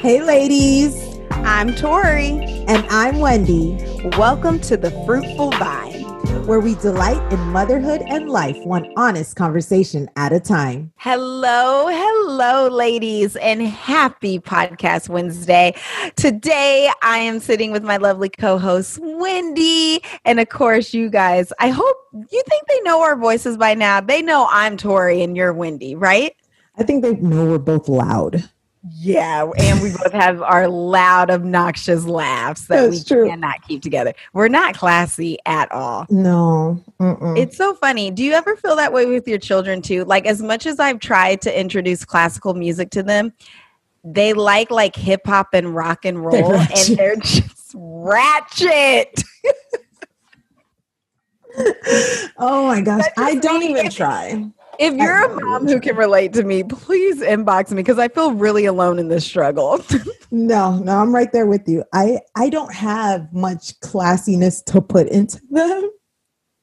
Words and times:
Hey, 0.00 0.22
ladies. 0.22 1.16
I'm 1.30 1.70
Torrie. 1.70 2.64
And 2.68 2.84
I'm 2.90 3.18
Wendy. 3.18 3.78
Welcome 4.18 4.60
to 4.60 4.76
the 4.76 4.90
Fruitful 5.06 5.50
Vine, 5.52 6.02
where 6.46 6.60
we 6.60 6.74
delight 6.76 7.32
in 7.32 7.38
motherhood 7.52 8.02
and 8.08 8.28
life, 8.28 8.56
one 8.64 8.92
honest 8.96 9.36
conversation 9.36 10.10
at 10.16 10.32
a 10.32 10.40
time. 10.40 10.92
Hello, 10.96 11.86
hello, 11.88 12.68
ladies, 12.68 13.36
and 13.36 13.62
happy 13.62 14.38
Podcast 14.38 15.08
Wednesday. 15.08 15.74
Today, 16.16 16.90
I 17.02 17.18
am 17.18 17.38
sitting 17.38 17.70
with 17.70 17.84
my 17.84 17.96
lovely 17.96 18.28
co 18.28 18.58
host, 18.58 18.98
Wendy. 19.00 20.02
And 20.24 20.40
of 20.40 20.48
course, 20.48 20.92
you 20.92 21.10
guys, 21.10 21.52
I 21.58 21.68
hope 21.68 21.96
you 22.12 22.42
think 22.48 22.68
they 22.68 22.80
know 22.82 23.02
our 23.02 23.16
voices 23.16 23.56
by 23.56 23.74
now. 23.74 24.00
They 24.00 24.20
know 24.20 24.48
I'm 24.50 24.76
Torrie 24.76 25.22
and 25.22 25.36
you're 25.36 25.52
Wendy, 25.52 25.94
right? 25.94 26.34
I 26.76 26.82
think 26.82 27.02
they 27.02 27.14
know 27.14 27.46
we're 27.46 27.58
both 27.58 27.88
loud. 27.88 28.50
Yeah, 28.94 29.50
and 29.58 29.82
we 29.82 29.90
both 29.90 30.12
have 30.12 30.42
our 30.42 30.68
loud, 30.68 31.30
obnoxious 31.30 32.04
laughs 32.04 32.66
that 32.66 32.82
That's 32.82 32.98
we 32.98 33.04
true. 33.04 33.28
cannot 33.28 33.62
keep 33.66 33.82
together. 33.82 34.12
We're 34.32 34.48
not 34.48 34.76
classy 34.76 35.38
at 35.44 35.70
all. 35.72 36.06
No, 36.08 36.82
Mm-mm. 37.00 37.36
it's 37.36 37.56
so 37.56 37.74
funny. 37.74 38.10
Do 38.10 38.22
you 38.22 38.32
ever 38.32 38.54
feel 38.56 38.76
that 38.76 38.92
way 38.92 39.06
with 39.06 39.26
your 39.26 39.38
children 39.38 39.82
too? 39.82 40.04
Like, 40.04 40.26
as 40.26 40.40
much 40.40 40.66
as 40.66 40.78
I've 40.78 41.00
tried 41.00 41.40
to 41.42 41.60
introduce 41.60 42.04
classical 42.04 42.54
music 42.54 42.90
to 42.90 43.02
them, 43.02 43.32
they 44.04 44.32
like 44.32 44.70
like 44.70 44.94
hip 44.94 45.22
hop 45.26 45.48
and 45.52 45.74
rock 45.74 46.04
and 46.04 46.24
roll, 46.24 46.50
they're 46.50 46.68
and 46.76 46.96
they're 46.96 47.16
just 47.16 47.72
ratchet. 47.74 49.22
oh 52.38 52.66
my 52.66 52.80
gosh, 52.82 53.04
I 53.16 53.34
don't 53.36 53.62
even 53.64 53.90
try. 53.90 54.48
If 54.78 54.94
you're 54.94 55.24
a 55.24 55.40
mom 55.40 55.66
who 55.66 55.80
can 55.80 55.96
relate 55.96 56.32
to 56.34 56.44
me, 56.44 56.62
please 56.62 57.20
inbox 57.20 57.70
me 57.70 57.76
because 57.76 57.98
I 57.98 58.08
feel 58.08 58.32
really 58.32 58.66
alone 58.66 58.98
in 58.98 59.08
this 59.08 59.24
struggle. 59.24 59.82
no, 60.30 60.78
no, 60.78 60.98
I'm 60.98 61.14
right 61.14 61.32
there 61.32 61.46
with 61.46 61.68
you. 61.68 61.84
I 61.92 62.20
I 62.34 62.48
don't 62.48 62.72
have 62.72 63.32
much 63.32 63.78
classiness 63.80 64.64
to 64.66 64.80
put 64.80 65.08
into 65.08 65.40
them. 65.50 65.90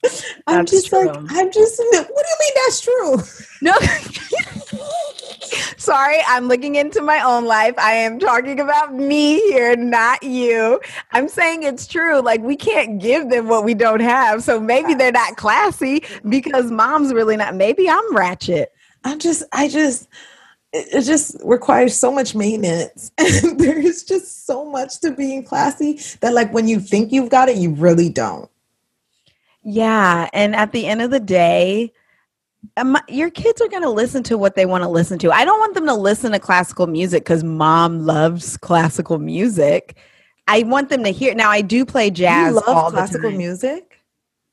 I'm 0.48 0.58
that's 0.58 0.72
just 0.72 0.88
true. 0.88 1.06
like 1.06 1.16
I'm 1.30 1.52
just. 1.52 1.80
What 1.80 1.92
do 2.02 2.08
you 2.08 2.38
mean 2.40 2.54
that's 2.66 2.82
true? 2.82 3.18
No. 3.62 3.78
Sorry, 5.78 6.18
I'm 6.28 6.48
looking 6.48 6.76
into 6.76 7.02
my 7.02 7.22
own 7.22 7.46
life. 7.46 7.74
I 7.78 7.94
am 7.94 8.20
talking 8.20 8.60
about 8.60 8.94
me 8.94 9.40
here, 9.50 9.76
not 9.76 10.24
you. 10.24 10.80
I'm 11.12 11.28
saying 11.28 11.64
it's 11.64 11.88
true. 11.88 12.22
Like, 12.22 12.42
we 12.42 12.56
can't 12.56 13.00
give 13.00 13.30
them 13.30 13.48
what 13.48 13.64
we 13.64 13.74
don't 13.74 14.00
have. 14.02 14.44
So 14.44 14.60
maybe 14.60 14.94
they're 14.94 15.12
not 15.12 15.38
classy 15.38 16.04
because 16.30 16.72
mom's 16.72 17.14
really 17.14 17.38
not. 17.38 17.56
Maybe 17.56 17.90
I'm 17.90 18.16
ratchet. 18.16 18.72
I'm 19.04 19.20
just, 19.20 19.44
I 19.52 19.68
just, 19.68 20.08
it 20.72 21.02
just 21.02 21.38
requires 21.44 21.96
so 21.96 22.12
much 22.12 22.36
maintenance. 22.36 23.12
And 23.18 23.60
there's 23.60 24.04
just 24.04 24.46
so 24.46 24.66
much 24.66 25.00
to 25.02 25.12
being 25.12 25.44
classy 25.44 26.00
that, 26.22 26.34
like, 26.34 26.54
when 26.54 26.68
you 26.68 26.80
think 26.80 27.12
you've 27.12 27.30
got 27.30 27.50
it, 27.50 27.58
you 27.58 27.72
really 27.72 28.10
don't. 28.10 28.50
Yeah. 29.64 30.30
And 30.34 30.56
at 30.56 30.72
the 30.72 30.86
end 30.88 31.02
of 31.02 31.12
the 31.12 31.20
day, 31.20 31.94
um, 32.78 32.98
your 33.08 33.30
kids 33.30 33.62
are 33.62 33.68
going 33.68 33.84
to 33.84 33.90
listen 33.90 34.24
to 34.24 34.38
what 34.38 34.56
they 34.56 34.66
want 34.66 34.84
to 34.84 34.90
listen 34.90 35.20
to. 35.20 35.32
I 35.32 35.46
don't 35.46 35.60
want 35.60 35.74
them 35.74 35.86
to 35.88 35.94
listen 35.94 36.32
to 36.32 36.40
classical 36.40 36.88
music 36.88 37.24
because 37.24 37.44
mom 37.44 38.06
loves 38.06 38.58
classical 38.58 39.20
music. 39.20 39.98
I 40.48 40.64
want 40.64 40.90
them 40.90 41.04
to 41.04 41.10
hear. 41.10 41.36
Now, 41.36 41.50
I 41.50 41.62
do 41.62 41.86
play 41.86 42.10
jazz. 42.10 42.54
You 42.54 42.62
love 42.66 42.92
classical 42.92 43.32
music? 43.32 44.00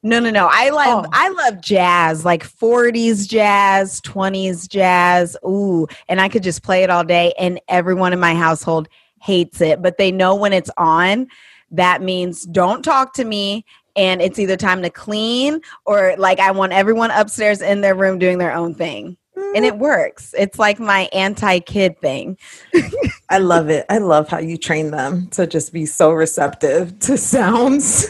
No, 0.03 0.19
no, 0.19 0.31
no. 0.31 0.49
I 0.51 0.71
love 0.71 1.05
oh. 1.07 1.11
I 1.13 1.29
love 1.29 1.61
jazz, 1.61 2.25
like 2.25 2.43
40s 2.43 3.29
jazz, 3.29 4.01
20s 4.01 4.69
jazz. 4.69 5.37
Ooh, 5.47 5.87
and 6.09 6.21
I 6.21 6.29
could 6.29 6.43
just 6.43 6.63
play 6.63 6.83
it 6.83 6.91
all 6.91 7.05
day 7.05 7.35
and 7.39 7.61
everyone 7.69 8.13
in 8.13 8.21
my 8.21 8.35
household 8.35 8.89
hates 9.21 9.61
it, 9.61 9.83
but 9.83 9.99
they 9.99 10.11
know 10.11 10.35
when 10.35 10.55
it's 10.55 10.71
on, 10.79 11.27
that 11.71 12.01
means 12.01 12.47
don't 12.47 12.83
talk 12.83 13.13
to 13.15 13.25
me 13.25 13.67
and 13.97 14.21
it's 14.23 14.39
either 14.39 14.57
time 14.57 14.83
to 14.83 14.91
clean 14.91 15.61
or 15.87 16.15
like 16.19 16.39
I 16.41 16.51
want 16.51 16.73
everyone 16.73 17.11
upstairs 17.11 17.61
in 17.61 17.81
their 17.81 17.95
room 17.95 18.19
doing 18.19 18.39
their 18.39 18.53
own 18.53 18.75
thing. 18.75 19.17
And 19.55 19.65
it 19.65 19.79
works. 19.79 20.35
It's 20.39 20.59
like 20.59 20.79
my 20.79 21.09
anti 21.13 21.61
kid 21.61 21.99
thing. 22.01 22.37
I 23.31 23.39
love 23.39 23.69
it. 23.69 23.87
I 23.89 23.99
love 23.99 24.29
how 24.29 24.39
you 24.39 24.57
train 24.57 24.91
them 24.91 25.29
to 25.29 25.47
just 25.47 25.73
be 25.73 25.87
so 25.87 26.13
receptive 26.13 26.99
to 27.01 27.17
sounds. 27.17 28.07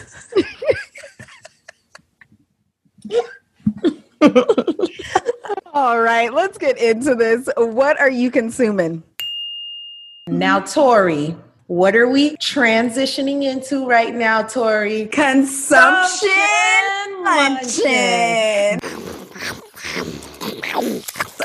All 5.73 6.01
right, 6.01 6.33
let's 6.33 6.57
get 6.57 6.77
into 6.77 7.15
this. 7.15 7.49
What 7.57 7.99
are 7.99 8.09
you 8.09 8.29
consuming? 8.29 9.03
Now, 10.27 10.59
Torrie, 10.59 11.35
what 11.71 11.95
are 11.95 12.09
we 12.09 12.35
transitioning 12.35 13.43
into 13.43 13.87
right 13.87 14.13
now, 14.13 14.43
Torrie? 14.43 15.09
Consumption 15.09 16.29
munching. 17.23 18.81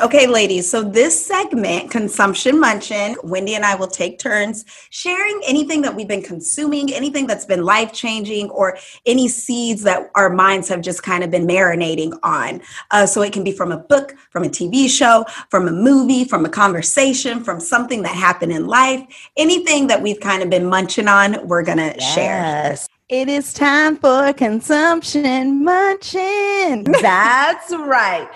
Okay, 0.02 0.26
ladies, 0.26 0.68
so 0.68 0.82
this 0.82 1.26
segment, 1.26 1.90
Consumption 1.90 2.60
Munchin, 2.60 3.16
Wendy 3.24 3.54
and 3.54 3.64
I 3.64 3.76
will 3.76 3.86
take 3.86 4.18
turns 4.18 4.64
sharing 4.90 5.40
anything 5.46 5.80
that 5.82 5.94
we've 5.94 6.08
been 6.08 6.22
consuming, 6.22 6.92
anything 6.92 7.26
that's 7.26 7.46
been 7.46 7.62
life 7.62 7.92
changing, 7.92 8.50
or 8.50 8.76
any 9.06 9.26
seeds 9.28 9.82
that 9.84 10.10
our 10.14 10.28
minds 10.28 10.68
have 10.68 10.82
just 10.82 11.02
kind 11.02 11.24
of 11.24 11.30
been 11.30 11.46
marinating 11.46 12.18
on. 12.22 12.60
Uh, 12.90 13.06
so 13.06 13.22
it 13.22 13.32
can 13.32 13.42
be 13.42 13.52
from 13.52 13.72
a 13.72 13.78
book, 13.78 14.14
from 14.30 14.44
a 14.44 14.48
TV 14.48 14.88
show, 14.88 15.24
from 15.50 15.66
a 15.66 15.72
movie, 15.72 16.24
from 16.24 16.44
a 16.44 16.50
conversation, 16.50 17.42
from 17.42 17.58
something 17.58 18.02
that 18.02 18.14
happened 18.14 18.52
in 18.52 18.66
life, 18.66 19.02
anything 19.36 19.86
that 19.86 20.02
we've 20.02 20.20
kind 20.20 20.42
of 20.42 20.50
been 20.50 20.66
munching 20.66 21.08
on, 21.08 21.46
we're 21.46 21.62
going 21.62 21.78
to 21.78 21.94
yes. 21.98 22.14
share. 22.14 22.76
It 23.08 23.28
is 23.28 23.54
time 23.54 23.96
for 23.96 24.32
consumption 24.32 25.64
munching. 25.64 26.82
That's 27.00 27.72
right. 27.72 28.28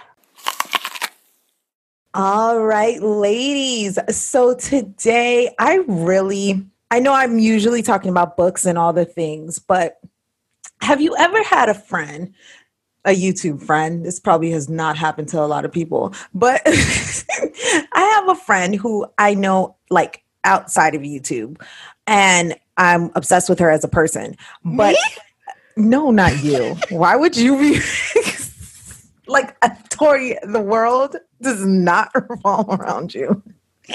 All 2.13 2.59
right, 2.61 3.01
ladies. 3.01 3.97
So 4.11 4.55
today 4.55 5.55
I 5.61 5.77
really, 5.87 6.67
I 6.91 6.99
know 6.99 7.13
I'm 7.13 7.39
usually 7.39 7.83
talking 7.83 8.11
about 8.11 8.37
books 8.37 8.67
and 8.67 8.77
all 8.77 8.93
the 8.93 9.05
things, 9.05 9.61
but 9.61 10.01
have 10.81 11.01
you 11.01 11.15
ever 11.17 11.41
had 11.45 11.69
a 11.69 11.75
friend, 11.75 12.35
a 13.05 13.11
YouTube 13.11 13.63
friend? 13.63 14.05
This 14.05 14.19
probably 14.19 14.51
has 14.51 14.69
not 14.69 14.97
happened 14.97 15.29
to 15.29 15.41
a 15.41 15.47
lot 15.47 15.65
of 15.65 15.71
people, 15.71 16.13
but 16.35 16.63
I 16.67 18.13
have 18.17 18.29
a 18.29 18.41
friend 18.41 18.75
who 18.75 19.07
I 19.17 19.35
know 19.35 19.77
like 19.89 20.25
outside 20.43 20.97
of 20.97 21.03
YouTube 21.03 21.63
and 22.09 22.59
I'm 22.77 23.13
obsessed 23.15 23.49
with 23.49 23.61
her 23.61 23.71
as 23.71 23.85
a 23.85 23.89
person. 23.89 24.37
But 24.65 24.95
Me? 24.95 25.01
no, 25.77 26.11
not 26.11 26.43
you. 26.43 26.77
Why 26.89 27.15
would 27.15 27.37
you 27.37 27.57
be 27.57 27.75
like 29.29 29.57
a 29.63 29.71
Torrie? 29.91 30.37
The 30.43 30.61
world 30.61 31.15
does 31.43 31.65
not 31.65 32.11
revolve 32.29 32.69
around 32.69 33.15
you. 33.15 33.43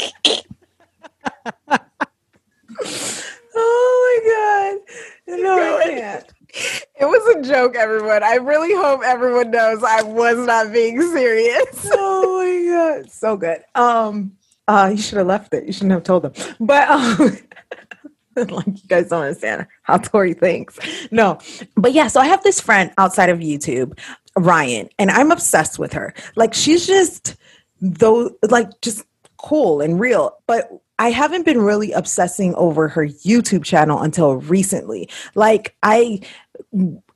oh 3.56 4.19
my 4.23 4.79
god! 5.28 5.39
No, 5.39 5.78
I 5.78 5.83
can't. 5.85 6.33
It 6.97 7.06
was 7.06 7.35
a 7.35 7.41
joke, 7.41 7.75
everyone. 7.75 8.23
I 8.23 8.35
really 8.35 8.73
hope 8.73 9.01
everyone 9.03 9.51
knows 9.51 9.83
I 9.83 10.01
was 10.03 10.38
not 10.45 10.72
being 10.72 11.01
serious. 11.01 11.89
oh 11.94 12.38
my 12.39 13.01
god, 13.01 13.11
so 13.11 13.35
good. 13.35 13.62
Um, 13.75 14.38
uh, 14.67 14.89
you 14.91 15.01
should 15.01 15.17
have 15.17 15.27
left 15.27 15.53
it. 15.53 15.66
You 15.66 15.73
shouldn't 15.73 15.91
have 15.91 16.03
told 16.03 16.23
them. 16.23 16.33
But 16.59 16.89
um, 16.89 17.38
like 18.35 18.67
you 18.67 18.88
guys 18.88 19.09
don't 19.09 19.23
understand 19.23 19.67
how 19.83 19.97
Torrie 19.97 20.38
thinks. 20.38 20.79
No, 21.12 21.39
but 21.75 21.94
yeah. 21.94 22.07
So 22.07 22.19
I 22.22 22.27
have 22.27 22.44
this 22.44 22.62
friend 22.62 22.91
outside 22.97 23.29
of 23.29 23.39
YouTube, 23.39 23.97
Ryan, 24.38 24.90
and 25.00 25.12
I'm 25.12 25.31
obsessed 25.31 25.79
with 25.79 25.94
her. 25.94 26.13
Like 26.35 26.53
she's 26.53 26.85
just 26.85 27.35
though, 27.81 28.31
like 28.50 28.69
just 28.81 29.03
cool 29.38 29.81
and 29.81 30.00
real. 30.00 30.38
But 30.47 30.69
I 31.00 31.12
haven't 31.12 31.46
been 31.46 31.62
really 31.62 31.91
obsessing 31.91 32.56
over 32.56 32.88
her 32.88 33.07
YouTube 33.07 33.63
channel 33.63 34.01
until 34.01 34.36
recently. 34.36 35.09
Like 35.36 35.75
I 35.83 36.21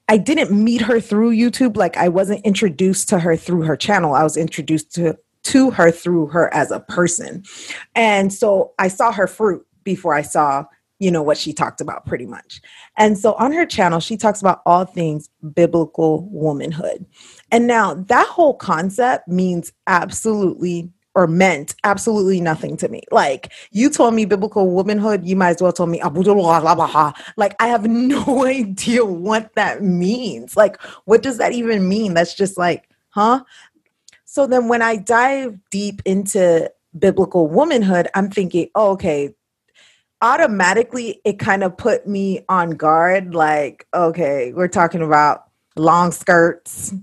I 0.07 0.17
didn't 0.17 0.51
meet 0.51 0.81
her 0.81 0.99
through 0.99 1.31
YouTube. 1.35 1.77
Like 1.77 1.95
I 1.97 2.09
wasn't 2.09 2.45
introduced 2.45 3.09
to 3.09 3.19
her 3.19 3.35
through 3.35 3.61
her 3.61 3.77
channel. 3.77 4.13
I 4.13 4.23
was 4.23 4.37
introduced 4.37 4.93
to 4.95 5.17
to 5.43 5.71
her 5.71 5.91
through 5.91 6.27
her 6.27 6.53
as 6.53 6.71
a 6.71 6.79
person. 6.81 7.43
And 7.95 8.33
so 8.33 8.73
I 8.77 8.87
saw 8.87 9.11
her 9.11 9.27
fruit 9.27 9.65
before 9.83 10.13
I 10.13 10.21
saw 10.21 10.65
you 10.99 11.09
know 11.09 11.23
what 11.23 11.37
she 11.37 11.53
talked 11.53 11.81
about 11.81 12.05
pretty 12.05 12.25
much. 12.25 12.61
And 12.97 13.17
so 13.17 13.33
on 13.33 13.51
her 13.53 13.65
channel 13.65 13.99
she 13.99 14.17
talks 14.17 14.41
about 14.41 14.61
all 14.65 14.85
things 14.85 15.29
biblical 15.53 16.27
womanhood. 16.29 17.05
And 17.51 17.67
now 17.67 17.95
that 17.95 18.27
whole 18.27 18.53
concept 18.53 19.27
means 19.27 19.71
absolutely 19.87 20.91
or 21.15 21.25
meant 21.25 21.75
absolutely 21.83 22.39
nothing 22.39 22.77
to 22.77 22.87
me. 22.87 23.01
Like 23.11 23.51
you 23.71 23.89
told 23.89 24.13
me 24.13 24.25
biblical 24.25 24.69
womanhood, 24.69 25.25
you 25.25 25.35
might 25.35 25.49
as 25.49 25.61
well 25.61 25.73
told 25.73 25.89
me 25.89 25.99
like 27.37 27.55
I 27.59 27.67
have 27.67 27.85
no 27.89 28.45
idea 28.45 29.03
what 29.05 29.55
that 29.55 29.81
means. 29.83 30.55
Like 30.55 30.79
what 31.05 31.23
does 31.23 31.37
that 31.37 31.53
even 31.53 31.87
mean? 31.87 32.13
That's 32.13 32.35
just 32.35 32.57
like, 32.57 32.89
huh? 33.09 33.43
So 34.25 34.45
then 34.45 34.67
when 34.67 34.81
I 34.81 34.97
dive 34.97 35.57
deep 35.71 36.01
into 36.05 36.71
biblical 36.97 37.47
womanhood, 37.47 38.07
I'm 38.13 38.29
thinking, 38.29 38.69
oh, 38.75 38.91
okay, 38.91 39.33
automatically 40.21 41.21
it 41.23 41.39
kind 41.39 41.63
of 41.63 41.77
put 41.77 42.07
me 42.07 42.45
on 42.49 42.71
guard. 42.71 43.33
Like, 43.33 43.87
okay, 43.93 44.53
we're 44.53 44.67
talking 44.67 45.01
about 45.01 45.45
long 45.75 46.11
skirts, 46.11 46.93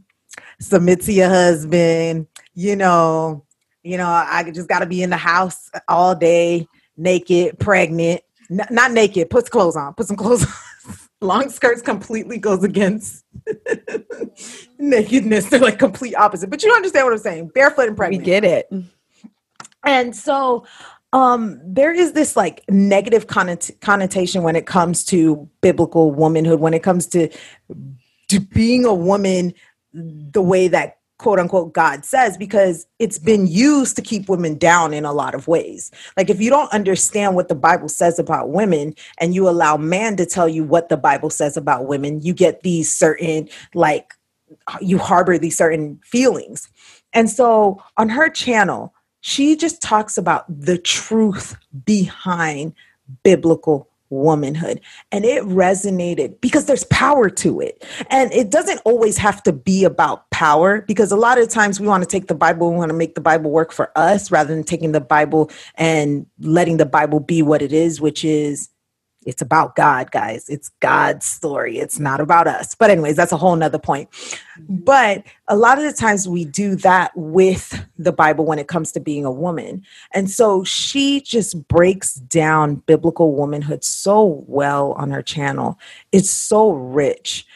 submit 0.61 1.01
to 1.03 1.13
your 1.13 1.29
husband, 1.29 2.27
you 2.55 2.77
know, 2.77 3.45
you 3.83 3.97
know, 3.97 4.09
I 4.09 4.51
just 4.53 4.69
got 4.69 4.81
to 4.81 4.87
be 4.87 5.03
in 5.03 5.11
the 5.11 5.17
house 5.17 5.71
all 5.89 6.15
day, 6.15 6.67
naked, 6.97 7.59
pregnant, 7.59 8.23
N- 8.51 8.67
not 8.71 8.93
naked, 8.93 9.31
put 9.31 9.51
clothes 9.51 9.77
on, 9.77 9.95
put 9.95 10.07
some 10.07 10.17
clothes 10.17 10.45
on. 10.45 10.53
long 11.21 11.49
skirts 11.49 11.83
completely 11.83 12.39
goes 12.39 12.63
against 12.63 13.25
nakedness. 14.79 15.47
They're 15.47 15.61
like 15.61 15.79
complete 15.79 16.15
opposite. 16.15 16.51
But 16.51 16.63
you 16.63 16.73
understand 16.73 17.07
what 17.07 17.13
I'm 17.13 17.19
saying. 17.19 17.51
Barefoot 17.55 17.89
and 17.89 17.97
pregnant. 17.97 18.23
We 18.23 18.25
get 18.25 18.45
it. 18.45 18.73
And 19.85 20.15
so 20.15 20.67
um 21.13 21.61
there 21.65 21.93
is 21.93 22.13
this 22.13 22.37
like 22.37 22.63
negative 22.69 23.27
connot- 23.27 23.81
connotation 23.81 24.43
when 24.43 24.57
it 24.57 24.67
comes 24.67 25.05
to 25.05 25.49
biblical 25.61 26.11
womanhood 26.13 26.61
when 26.61 26.75
it 26.75 26.83
comes 26.83 27.07
to 27.07 27.29
to 28.29 28.41
being 28.41 28.85
a 28.85 28.95
woman 28.95 29.55
the 29.93 30.43
way 30.43 30.69
that 30.69 30.99
quote 31.19 31.39
unquote 31.39 31.73
God 31.73 32.05
says 32.05 32.37
because 32.37 32.87
it's 32.99 33.19
been 33.19 33.47
used 33.47 33.97
to 33.97 34.03
keep 34.03 34.29
women 34.29 34.59
down 34.59 34.93
in 34.93 35.05
a 35.05 35.13
lot 35.13 35.35
of 35.35 35.49
ways. 35.49 35.91
Like 36.17 36.29
if 36.29 36.41
you 36.41 36.51
don't 36.51 36.71
understand 36.73 37.35
what 37.35 37.49
the 37.49 37.55
Bible 37.55 37.89
says 37.89 38.19
about 38.19 38.51
women 38.51 38.95
and 39.19 39.35
you 39.35 39.49
allow 39.49 39.77
man 39.77 40.17
to 40.17 40.27
tell 40.27 40.49
you 40.49 40.65
what 40.65 40.89
the 40.89 40.97
Bible 40.97 41.31
says 41.31 41.57
about 41.57 41.87
women, 41.87 42.21
you 42.21 42.35
get 42.35 42.63
these 42.63 42.95
certain 42.95 43.49
like 43.75 44.13
you 44.81 44.99
harbor 44.99 45.39
these 45.39 45.57
certain 45.57 45.99
feelings. 46.05 46.69
And 47.13 47.31
so 47.31 47.83
on 47.97 48.09
her 48.11 48.29
channel, 48.29 48.93
she 49.27 49.57
just 49.57 49.83
talks 49.83 50.17
about 50.17 50.45
the 50.49 50.79
truth 50.79 51.57
behind 51.85 52.73
biblical 53.25 53.89
womanhood 54.09 54.81
and 55.11 55.25
it 55.25 55.43
resonated 55.43 56.41
because 56.41 56.67
there's 56.67 56.85
power 56.85 57.29
to 57.29 57.59
it. 57.59 57.85
And 58.09 58.33
it 58.33 58.51
doesn't 58.53 58.81
always 58.85 59.19
have 59.19 59.43
to 59.43 59.53
be 59.53 59.83
about 59.83 60.31
power 60.31 60.83
because 60.83 61.11
a 61.11 61.17
lot 61.17 61.39
of 61.39 61.49
times 61.49 61.81
we 61.81 61.89
want 61.89 62.05
to 62.05 62.09
take 62.09 62.29
the 62.29 62.37
bible 62.37 62.71
we 62.71 62.77
want 62.77 62.91
to 62.91 62.97
make 62.97 63.17
the 63.17 63.21
bible 63.21 63.51
work 63.51 63.73
for 63.73 63.91
us 63.99 64.31
rather 64.31 64.55
than 64.55 64.63
taking 64.63 64.93
the 64.93 65.01
bible 65.01 65.51
and 65.75 66.25
letting 66.39 66.77
the 66.77 66.87
bible 66.87 67.19
be 67.19 67.43
what 67.43 67.63
it 67.63 67.73
is 67.73 68.01
which 68.01 68.25
is 68.25 68.69
it's 69.27 69.43
about 69.43 69.75
God, 69.75 70.11
guys. 70.13 70.49
It's 70.49 70.71
God's 70.81 71.27
story. 71.27 71.79
It's 71.79 71.99
not 71.99 72.21
about 72.21 72.47
us. 72.47 72.75
But, 72.75 72.91
anyways, 72.91 73.17
that's 73.17 73.33
a 73.33 73.37
whole 73.37 73.57
nother 73.57 73.79
point. 73.79 74.11
Mm-hmm. 74.13 74.77
But 74.77 75.25
a 75.49 75.57
lot 75.57 75.79
of 75.79 75.85
the 75.85 75.93
times 75.93 76.29
we 76.29 76.45
do 76.45 76.77
that 76.77 77.11
with 77.17 77.85
the 77.99 78.13
Bible 78.13 78.47
when 78.47 78.59
it 78.59 78.69
comes 78.69 78.93
to 78.93 79.01
being 79.01 79.25
a 79.25 79.31
woman. 79.31 79.85
And 80.13 80.31
so 80.31 80.63
she 80.65 81.21
just 81.21 81.67
breaks 81.69 82.15
down 82.15 82.77
biblical 82.87 83.35
womanhood 83.35 83.83
so 83.85 84.45
well 84.47 84.93
on 84.93 85.11
her 85.11 85.23
channel. 85.23 85.79
It's 86.13 86.31
so 86.31 86.71
rich. 86.71 87.47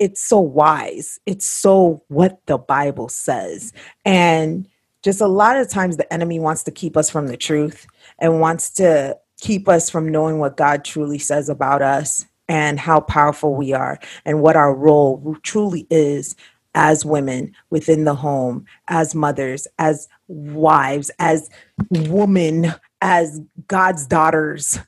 It's 0.00 0.22
so 0.22 0.40
wise. 0.40 1.20
It's 1.26 1.46
so 1.46 2.02
what 2.08 2.40
the 2.46 2.58
Bible 2.58 3.08
says. 3.08 3.72
And 4.04 4.66
just 5.02 5.20
a 5.20 5.28
lot 5.28 5.56
of 5.56 5.68
times 5.68 5.96
the 5.96 6.12
enemy 6.12 6.40
wants 6.40 6.64
to 6.64 6.70
keep 6.70 6.96
us 6.96 7.08
from 7.08 7.28
the 7.28 7.36
truth 7.36 7.86
and 8.18 8.40
wants 8.40 8.70
to 8.70 9.16
keep 9.40 9.68
us 9.68 9.90
from 9.90 10.10
knowing 10.10 10.38
what 10.38 10.56
God 10.56 10.84
truly 10.84 11.18
says 11.18 11.48
about 11.48 11.82
us 11.82 12.26
and 12.48 12.80
how 12.80 13.00
powerful 13.00 13.54
we 13.54 13.72
are 13.72 13.98
and 14.24 14.42
what 14.42 14.56
our 14.56 14.74
role 14.74 15.36
truly 15.42 15.86
is 15.90 16.36
as 16.74 17.04
women 17.04 17.54
within 17.70 18.04
the 18.04 18.14
home, 18.14 18.64
as 18.88 19.14
mothers, 19.14 19.66
as 19.78 20.08
wives, 20.28 21.10
as 21.18 21.50
women, 21.90 22.74
as 23.00 23.40
God's 23.66 24.06
daughters. 24.06 24.78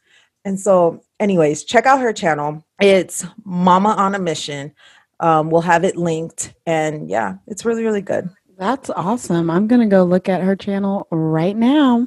And 0.45 0.59
so, 0.59 1.03
anyways, 1.21 1.65
check 1.65 1.87
out 1.87 2.01
her 2.01 2.13
channel. 2.13 2.65
It's 2.81 3.25
Mama 3.45 3.91
on 3.91 4.15
a 4.15 4.19
Mission. 4.19 4.75
Um, 5.21 5.51
we'll 5.51 5.61
have 5.61 5.85
it 5.85 5.97
linked. 5.97 6.53
And 6.67 7.09
yeah, 7.09 7.37
it's 7.47 7.65
really, 7.65 7.85
really 7.85 8.03
good. 8.03 8.29
That's 8.59 8.91
awesome. 8.91 9.51
I'm 9.51 9.67
going 9.67 9.81
to 9.81 9.87
go 9.87 10.05
look 10.05 10.29
at 10.29 10.43
her 10.43 10.57
channel 10.57 11.07
right 11.11 11.57
now. 11.57 12.07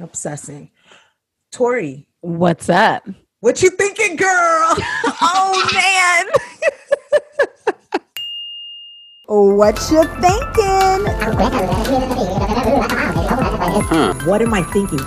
Obsessing. 0.00 0.70
Torrie. 1.56 2.04
What's 2.20 2.68
up? 2.68 3.08
What 3.40 3.62
you 3.62 3.70
thinking, 3.70 4.16
girl? 4.16 4.28
oh 5.22 5.66
man. 5.72 6.26
what 9.26 9.78
you 9.90 10.02
thinking? 10.20 11.06
Huh. 13.88 14.12
What 14.26 14.42
am 14.42 14.52
I 14.52 14.64
thinking? 14.64 14.98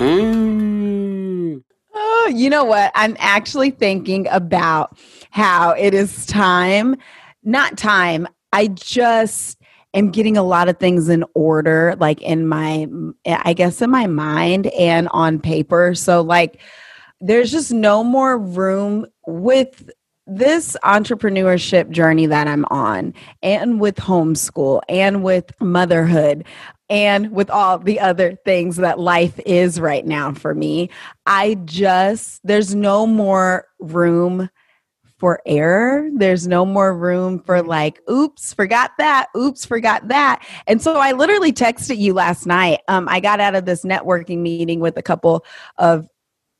Mm. 0.00 1.62
Oh, 1.94 2.32
you 2.34 2.50
know 2.50 2.64
what? 2.64 2.90
I'm 2.96 3.16
actually 3.20 3.70
thinking 3.70 4.26
about 4.32 4.98
how 5.30 5.70
it 5.70 5.94
is 5.94 6.26
time, 6.26 6.96
not 7.44 7.78
time. 7.78 8.26
I 8.52 8.66
just 8.68 9.57
am 9.94 10.10
getting 10.10 10.36
a 10.36 10.42
lot 10.42 10.68
of 10.68 10.78
things 10.78 11.08
in 11.08 11.24
order, 11.34 11.96
like 11.98 12.20
in 12.22 12.46
my, 12.46 12.86
I 13.26 13.52
guess, 13.52 13.80
in 13.82 13.90
my 13.90 14.06
mind 14.06 14.66
and 14.68 15.08
on 15.12 15.40
paper. 15.40 15.94
So, 15.94 16.20
like, 16.20 16.60
there's 17.20 17.50
just 17.50 17.72
no 17.72 18.04
more 18.04 18.38
room 18.38 19.06
with 19.26 19.90
this 20.26 20.76
entrepreneurship 20.84 21.90
journey 21.90 22.26
that 22.26 22.46
I'm 22.46 22.66
on, 22.66 23.14
and 23.42 23.80
with 23.80 23.96
homeschool, 23.96 24.82
and 24.88 25.24
with 25.24 25.50
motherhood, 25.58 26.44
and 26.90 27.30
with 27.32 27.48
all 27.48 27.78
the 27.78 27.98
other 27.98 28.36
things 28.44 28.76
that 28.76 29.00
life 29.00 29.40
is 29.46 29.80
right 29.80 30.06
now 30.06 30.32
for 30.32 30.54
me. 30.54 30.90
I 31.24 31.54
just, 31.64 32.40
there's 32.44 32.74
no 32.74 33.06
more 33.06 33.66
room 33.80 34.50
for 35.18 35.40
error. 35.44 36.08
There's 36.14 36.46
no 36.46 36.64
more 36.64 36.96
room 36.96 37.40
for 37.40 37.62
like, 37.62 38.00
oops, 38.08 38.54
forgot 38.54 38.92
that. 38.98 39.26
Oops, 39.36 39.64
forgot 39.64 40.08
that. 40.08 40.46
And 40.66 40.80
so 40.80 40.96
I 40.96 41.12
literally 41.12 41.52
texted 41.52 41.98
you 41.98 42.14
last 42.14 42.46
night. 42.46 42.80
Um, 42.88 43.08
I 43.08 43.20
got 43.20 43.40
out 43.40 43.54
of 43.54 43.64
this 43.64 43.84
networking 43.84 44.38
meeting 44.38 44.80
with 44.80 44.96
a 44.96 45.02
couple 45.02 45.44
of 45.76 46.08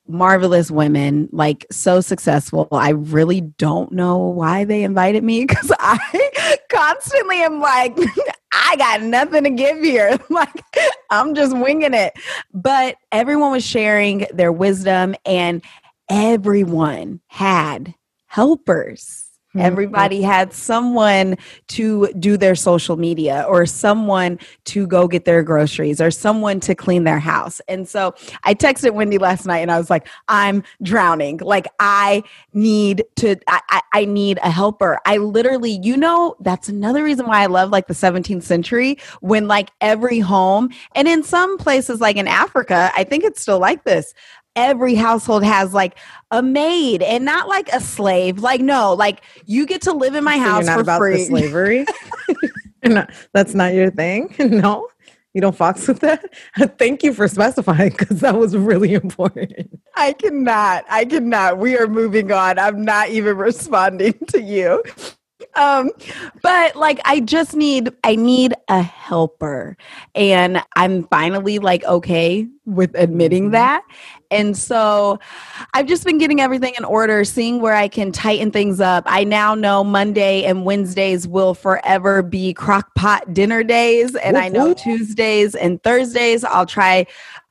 marvelous 0.08 0.70
women, 0.70 1.28
like 1.32 1.66
so 1.70 2.00
successful. 2.00 2.66
I 2.72 2.90
really 2.90 3.42
don't 3.42 3.92
know 3.92 4.16
why 4.16 4.64
they 4.64 4.82
invited 4.82 5.22
me 5.22 5.44
because 5.46 5.70
I 5.78 6.62
constantly 6.70 7.42
am 7.42 7.60
like, 7.60 7.96
I 8.52 8.76
got 8.76 9.02
nothing 9.02 9.44
to 9.44 9.50
give 9.50 9.78
here. 9.78 10.18
like, 10.30 10.62
I'm 11.10 11.34
just 11.34 11.56
winging 11.56 11.94
it. 11.94 12.14
But 12.52 12.96
everyone 13.12 13.52
was 13.52 13.64
sharing 13.64 14.26
their 14.32 14.52
wisdom, 14.52 15.14
and 15.24 15.62
everyone 16.08 17.20
had 17.26 17.94
helpers. 18.38 19.24
Mm-hmm. 19.48 19.60
Everybody 19.60 20.22
had 20.22 20.52
someone 20.52 21.36
to 21.68 22.12
do 22.18 22.36
their 22.36 22.54
social 22.54 22.96
media 22.96 23.44
or 23.48 23.66
someone 23.66 24.38
to 24.66 24.86
go 24.86 25.08
get 25.08 25.24
their 25.24 25.42
groceries 25.42 26.00
or 26.00 26.12
someone 26.12 26.60
to 26.60 26.76
clean 26.76 27.02
their 27.02 27.18
house. 27.18 27.60
And 27.66 27.88
so 27.88 28.14
I 28.44 28.54
texted 28.54 28.92
Wendy 28.92 29.18
last 29.18 29.46
night 29.46 29.58
and 29.58 29.72
I 29.72 29.78
was 29.78 29.90
like, 29.90 30.06
I'm 30.28 30.62
drowning. 30.82 31.38
Like 31.38 31.66
I 31.80 32.22
need 32.52 33.04
to, 33.16 33.36
I, 33.48 33.80
I 33.92 34.04
need 34.04 34.38
a 34.44 34.50
helper. 34.50 35.00
I 35.06 35.16
literally, 35.16 35.80
you 35.82 35.96
know, 35.96 36.36
that's 36.40 36.68
another 36.68 37.02
reason 37.02 37.26
why 37.26 37.42
I 37.42 37.46
love 37.46 37.70
like 37.70 37.88
the 37.88 37.94
17th 37.94 38.44
century 38.44 38.98
when 39.22 39.48
like 39.48 39.70
every 39.80 40.20
home 40.20 40.68
and 40.94 41.08
in 41.08 41.24
some 41.24 41.58
places 41.58 42.00
like 42.00 42.16
in 42.16 42.28
Africa, 42.28 42.92
I 42.94 43.02
think 43.02 43.24
it's 43.24 43.40
still 43.40 43.58
like 43.58 43.82
this 43.82 44.14
every 44.58 44.94
household 44.94 45.44
has 45.44 45.72
like 45.72 45.96
a 46.30 46.42
maid 46.42 47.02
and 47.02 47.24
not 47.24 47.48
like 47.48 47.68
a 47.72 47.80
slave. 47.80 48.40
Like 48.40 48.60
no, 48.60 48.92
like 48.94 49.22
you 49.46 49.66
get 49.66 49.82
to 49.82 49.92
live 49.92 50.14
in 50.14 50.24
my 50.24 50.36
so 50.36 50.42
house 50.42 50.66
not 50.66 50.74
for 50.74 50.80
about 50.80 50.98
free. 50.98 51.18
The 51.18 51.24
slavery. 51.26 51.86
not, 52.84 53.10
that's 53.32 53.54
not 53.54 53.74
your 53.74 53.90
thing. 53.90 54.34
No. 54.38 54.88
You 55.34 55.42
don't 55.42 55.54
fox 55.54 55.86
with 55.86 56.00
that? 56.00 56.24
Thank 56.78 57.04
you 57.04 57.12
for 57.12 57.28
specifying 57.28 57.90
because 57.90 58.20
that 58.20 58.36
was 58.36 58.56
really 58.56 58.94
important. 58.94 59.78
I 59.94 60.14
cannot. 60.14 60.84
I 60.88 61.04
cannot. 61.04 61.58
We 61.58 61.76
are 61.76 61.86
moving 61.86 62.32
on. 62.32 62.58
I'm 62.58 62.82
not 62.82 63.10
even 63.10 63.36
responding 63.36 64.14
to 64.28 64.40
you 64.40 64.82
um 65.58 65.90
but 66.42 66.76
like 66.76 67.00
i 67.04 67.20
just 67.20 67.54
need 67.54 67.90
i 68.04 68.14
need 68.14 68.54
a 68.68 68.82
helper. 68.82 69.76
And 70.14 70.62
i'm 70.76 71.04
finally 71.04 71.58
like 71.58 71.84
okay 71.84 72.46
with 72.64 72.94
admitting 72.94 73.44
mm-hmm. 73.44 73.52
that. 73.52 73.82
And 74.30 74.56
so 74.56 75.18
i've 75.74 75.86
just 75.86 76.04
been 76.04 76.18
getting 76.18 76.40
everything 76.40 76.74
in 76.78 76.84
order 76.84 77.24
seeing 77.24 77.60
where 77.60 77.74
i 77.74 77.88
can 77.88 78.12
tighten 78.12 78.50
things 78.50 78.80
up. 78.80 79.04
I 79.06 79.24
now 79.24 79.54
know 79.54 79.82
monday 79.84 80.44
and 80.44 80.64
wednesdays 80.64 81.26
will 81.26 81.54
forever 81.54 82.22
be 82.22 82.54
crock 82.54 82.94
pot 82.94 83.34
dinner 83.34 83.62
days. 83.62 84.14
And 84.14 84.36
i 84.38 84.48
know 84.48 84.74
tuesdays 84.74 85.54
and 85.54 85.82
thursdays 85.82 86.44
i'll 86.44 86.66
try 86.66 87.06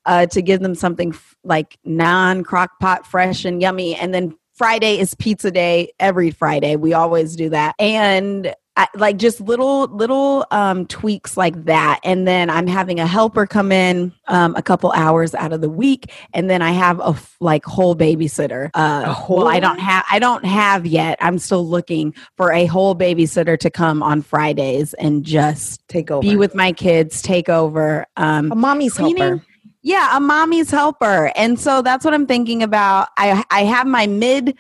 uh, 0.08 0.26
to 0.26 0.42
give 0.42 0.62
them 0.62 0.74
something 0.74 1.14
f- 1.14 1.36
like 1.44 1.78
non 1.84 2.44
crock 2.44 2.80
pot 2.80 3.06
fresh 3.06 3.46
and 3.46 3.62
yummy. 3.62 3.94
And 3.94 4.14
then 4.14 4.38
Friday 4.58 4.98
is 5.00 5.14
pizza 5.16 5.52
day 5.52 5.92
every 6.00 6.32
Friday. 6.32 6.76
We 6.76 6.94
always 6.94 7.36
do 7.36 7.50
that. 7.50 7.76
And 7.80 8.54
I, 8.76 8.88
like 8.96 9.18
just 9.18 9.42
little 9.42 9.88
little 9.88 10.46
um, 10.52 10.86
tweaks 10.86 11.36
like 11.36 11.66
that 11.66 12.00
and 12.04 12.28
then 12.28 12.48
i'm 12.52 12.68
having 12.68 13.00
a 13.00 13.08
helper 13.08 13.48
come 13.48 13.72
in 13.72 14.14
um, 14.28 14.56
a 14.56 14.62
couple 14.62 14.92
hours 14.92 15.34
out 15.34 15.52
of 15.52 15.62
the 15.62 15.70
week 15.70 16.12
and 16.36 16.48
then 16.48 16.62
i 16.62 16.70
have 16.70 17.00
a 17.00 17.08
f- 17.08 17.36
like 17.40 17.66
whole 17.66 17.96
babysitter 17.96 18.70
uh, 18.76 19.02
A 19.08 19.14
whole 19.14 19.38
well 19.38 19.48
i 19.48 19.60
don't 19.60 19.80
have 19.80 20.06
i 20.12 20.20
don't 20.20 20.46
have 20.46 20.86
yet 20.86 21.18
i'm 21.22 21.40
still 21.40 21.68
looking 21.68 22.14
for 22.36 22.52
a 22.52 22.68
whole 22.68 22.96
babysitter 22.96 23.58
to 23.58 23.72
come 23.72 24.04
on 24.04 24.22
fridays 24.22 24.94
and 24.94 25.24
just 25.24 25.82
Take 25.88 26.12
over. 26.12 26.22
be 26.22 26.36
with 26.36 26.54
my 26.54 26.72
kids 26.72 27.24
take 27.24 27.50
over 27.50 28.06
um, 28.16 28.52
a 28.52 28.56
mommy's 28.56 28.94
cleaning- 28.94 29.18
helper. 29.24 29.46
Yeah, 29.88 30.17
a 30.17 30.20
mommy's 30.20 30.70
helper. 30.70 31.32
And 31.36 31.58
so 31.60 31.82
that's 31.82 32.03
what 32.03 32.13
I'm 32.13 32.27
thinking 32.27 32.62
about. 32.62 33.08
I 33.17 33.44
I 33.50 33.63
have 33.63 33.88
my 33.88 34.06
mid 34.06 34.58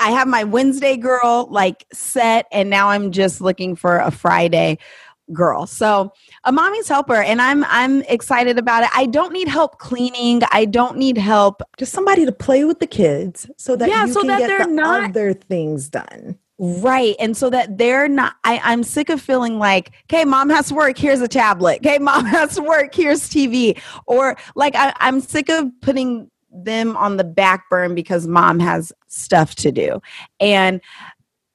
I 0.00 0.10
have 0.10 0.28
my 0.28 0.44
Wednesday 0.44 0.96
girl 0.96 1.48
like 1.50 1.84
set 1.92 2.46
and 2.52 2.70
now 2.70 2.88
I'm 2.90 3.10
just 3.10 3.40
looking 3.40 3.74
for 3.76 3.98
a 3.98 4.10
Friday 4.12 4.78
girl. 5.32 5.66
So, 5.66 6.10
a 6.44 6.52
mommy's 6.52 6.88
helper 6.88 7.16
and 7.30 7.42
I'm 7.42 7.64
I'm 7.64 8.02
excited 8.02 8.56
about 8.58 8.84
it. 8.84 8.90
I 8.94 9.06
don't 9.06 9.32
need 9.32 9.48
help 9.48 9.78
cleaning. 9.78 10.40
I 10.52 10.64
don't 10.64 10.96
need 10.96 11.18
help. 11.18 11.60
Just 11.76 11.92
somebody 11.92 12.24
to 12.24 12.32
play 12.32 12.64
with 12.64 12.78
the 12.78 12.86
kids 12.86 13.50
so 13.58 13.76
that 13.76 13.88
Yeah, 13.88 14.06
you 14.06 14.12
so 14.12 14.20
can 14.20 14.28
that 14.28 14.38
get 14.38 14.46
they're 14.46 14.66
the 14.66 14.72
not- 14.72 15.10
other 15.10 15.34
things 15.34 15.88
done. 15.90 16.38
Right. 16.58 17.14
And 17.20 17.36
so 17.36 17.50
that 17.50 17.78
they're 17.78 18.08
not 18.08 18.34
I 18.42 18.60
I'm 18.64 18.82
sick 18.82 19.10
of 19.10 19.20
feeling 19.20 19.58
like, 19.60 19.92
"Okay, 20.12 20.24
mom 20.24 20.50
has 20.50 20.68
to 20.68 20.74
work, 20.74 20.98
here's 20.98 21.20
a 21.20 21.28
tablet. 21.28 21.78
Okay, 21.86 21.98
mom 22.00 22.24
has 22.24 22.56
to 22.56 22.62
work, 22.62 22.94
here's 22.94 23.28
TV." 23.28 23.80
Or 24.06 24.36
like 24.56 24.74
I 24.74 24.92
I'm 24.96 25.20
sick 25.20 25.48
of 25.48 25.68
putting 25.80 26.30
them 26.50 26.96
on 26.96 27.16
the 27.16 27.24
back 27.24 27.68
burn 27.70 27.94
because 27.94 28.26
mom 28.26 28.58
has 28.58 28.92
stuff 29.06 29.54
to 29.56 29.70
do. 29.70 30.00
And 30.40 30.80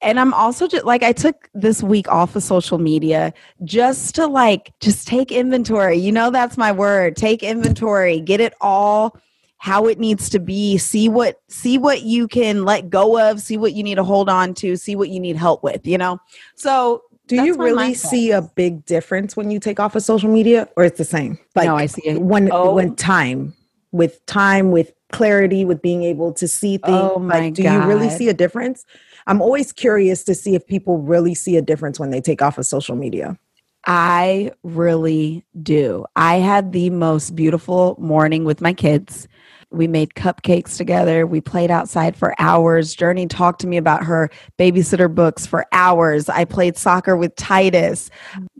and 0.01 0.19
I'm 0.19 0.33
also 0.33 0.67
just 0.67 0.85
like 0.85 1.03
I 1.03 1.11
took 1.11 1.49
this 1.53 1.83
week 1.83 2.07
off 2.09 2.35
of 2.35 2.43
social 2.43 2.77
media 2.77 3.33
just 3.63 4.15
to 4.15 4.27
like 4.27 4.71
just 4.79 5.07
take 5.07 5.31
inventory. 5.31 5.97
You 5.97 6.11
know 6.11 6.29
that's 6.29 6.57
my 6.57 6.71
word. 6.71 7.15
Take 7.15 7.43
inventory, 7.43 8.19
get 8.19 8.39
it 8.39 8.53
all 8.61 9.17
how 9.63 9.87
it 9.87 9.97
needs 9.97 10.27
to 10.29 10.39
be, 10.39 10.77
see 10.77 11.07
what 11.07 11.39
see 11.47 11.77
what 11.77 12.01
you 12.01 12.27
can 12.27 12.65
let 12.65 12.89
go 12.89 13.17
of, 13.17 13.39
see 13.39 13.55
what 13.55 13.71
you 13.71 13.81
need 13.81 13.95
to 13.95 14.03
hold 14.03 14.27
on 14.27 14.53
to, 14.53 14.75
see 14.75 14.93
what 14.93 15.07
you 15.07 15.21
need 15.21 15.37
help 15.37 15.63
with, 15.63 15.87
you 15.87 15.97
know. 15.97 16.19
So 16.55 17.01
Do 17.27 17.37
That's 17.37 17.47
you 17.47 17.55
really 17.55 17.93
see 17.93 18.31
a 18.31 18.41
big 18.41 18.83
difference 18.83 19.37
when 19.37 19.49
you 19.49 19.61
take 19.61 19.79
off 19.79 19.95
of 19.95 20.03
social 20.03 20.29
media 20.29 20.67
or 20.75 20.83
it's 20.83 20.97
the 20.97 21.05
same? 21.05 21.39
like 21.55 21.67
no, 21.67 21.77
I 21.77 21.85
see 21.85 22.01
it. 22.09 22.21
when 22.21 22.49
Oh. 22.51 22.73
when 22.73 22.93
time 22.97 23.53
with 23.93 24.25
time 24.25 24.71
with 24.71 24.91
clarity 25.13 25.63
with 25.63 25.81
being 25.81 26.03
able 26.03 26.33
to 26.33 26.45
see 26.45 26.77
oh 26.83 26.85
things 26.85 27.11
Oh 27.15 27.19
my 27.19 27.39
like 27.39 27.53
do 27.53 27.63
you 27.63 27.81
really 27.83 28.09
see 28.09 28.27
a 28.27 28.33
difference 28.33 28.83
i'm 29.27 29.41
always 29.41 29.71
curious 29.71 30.25
to 30.25 30.35
see 30.35 30.55
if 30.55 30.67
people 30.67 30.97
really 30.97 31.35
see 31.35 31.55
a 31.55 31.61
difference 31.61 31.99
when 32.01 32.09
they 32.09 32.19
take 32.19 32.41
off 32.41 32.57
of 32.57 32.65
social 32.65 32.97
media 32.97 33.37
I 33.85 34.51
really 34.63 35.43
do. 35.61 36.05
I 36.15 36.37
had 36.37 36.71
the 36.71 36.89
most 36.89 37.35
beautiful 37.35 37.97
morning 37.99 38.45
with 38.45 38.61
my 38.61 38.73
kids. 38.73 39.27
We 39.73 39.87
made 39.87 40.09
cupcakes 40.13 40.77
together. 40.77 41.25
We 41.25 41.41
played 41.41 41.71
outside 41.71 42.15
for 42.15 42.35
hours. 42.39 42.93
Journey 42.93 43.25
talked 43.27 43.59
to 43.61 43.67
me 43.67 43.77
about 43.77 44.03
her 44.03 44.29
babysitter 44.59 45.13
books 45.13 45.45
for 45.45 45.65
hours. 45.71 46.29
I 46.29 46.45
played 46.45 46.77
soccer 46.77 47.17
with 47.17 47.35
Titus. 47.35 48.09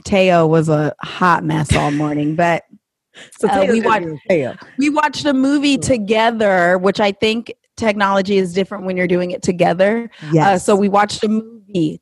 Teo 0.05 0.47
was 0.47 0.69
a 0.69 0.93
hot 1.01 1.43
mess 1.43 1.73
all 1.75 1.91
morning, 1.91 2.35
but 2.35 2.63
so 3.39 3.47
Uh, 3.47 3.65
we 3.69 3.81
watch- 3.81 4.03
Taya. 4.29 4.57
we 4.77 4.89
watched 4.89 5.25
a 5.25 5.33
movie 5.33 5.77
together, 5.77 6.77
which 6.79 6.99
I 6.99 7.11
think 7.11 7.53
technology 7.77 8.37
is 8.37 8.53
different 8.53 8.85
when 8.85 8.97
you're 8.97 9.07
doing 9.07 9.31
it 9.31 9.41
together. 9.41 10.09
yes 10.31 10.45
Uh, 10.47 10.57
so 10.59 10.75
we 10.75 10.89
watched 10.89 11.23
a 11.23 11.27
movie 11.27 11.49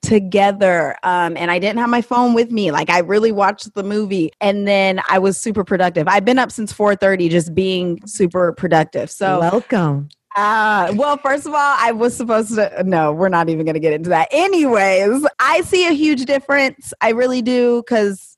together, 0.01 0.95
um, 1.03 1.37
and 1.37 1.51
I 1.51 1.59
didn't 1.59 1.79
have 1.79 1.89
my 1.89 2.01
phone 2.01 2.33
with 2.33 2.51
me. 2.51 2.71
Like 2.71 2.89
I 2.89 2.99
really 2.99 3.31
watched 3.31 3.73
the 3.73 3.83
movie, 3.83 4.31
and 4.41 4.67
then 4.67 5.01
I 5.09 5.19
was 5.19 5.37
super 5.37 5.63
productive. 5.63 6.07
I've 6.07 6.25
been 6.25 6.39
up 6.39 6.51
since 6.51 6.71
four 6.71 6.95
thirty, 6.95 7.29
just 7.29 7.53
being 7.55 8.05
super 8.05 8.53
productive. 8.53 9.09
So, 9.09 9.39
welcome 9.39 10.09
uh, 10.35 10.93
well, 10.95 11.17
first 11.17 11.45
of 11.45 11.53
all, 11.53 11.75
I 11.77 11.91
was 11.91 12.15
supposed 12.15 12.55
to. 12.55 12.83
No, 12.85 13.11
we're 13.11 13.29
not 13.29 13.49
even 13.49 13.65
going 13.65 13.73
to 13.73 13.81
get 13.81 13.93
into 13.93 14.09
that. 14.09 14.29
Anyways, 14.31 15.25
I 15.39 15.61
see 15.61 15.87
a 15.87 15.91
huge 15.91 16.25
difference. 16.25 16.93
I 17.01 17.09
really 17.09 17.41
do 17.41 17.83
because 17.85 18.37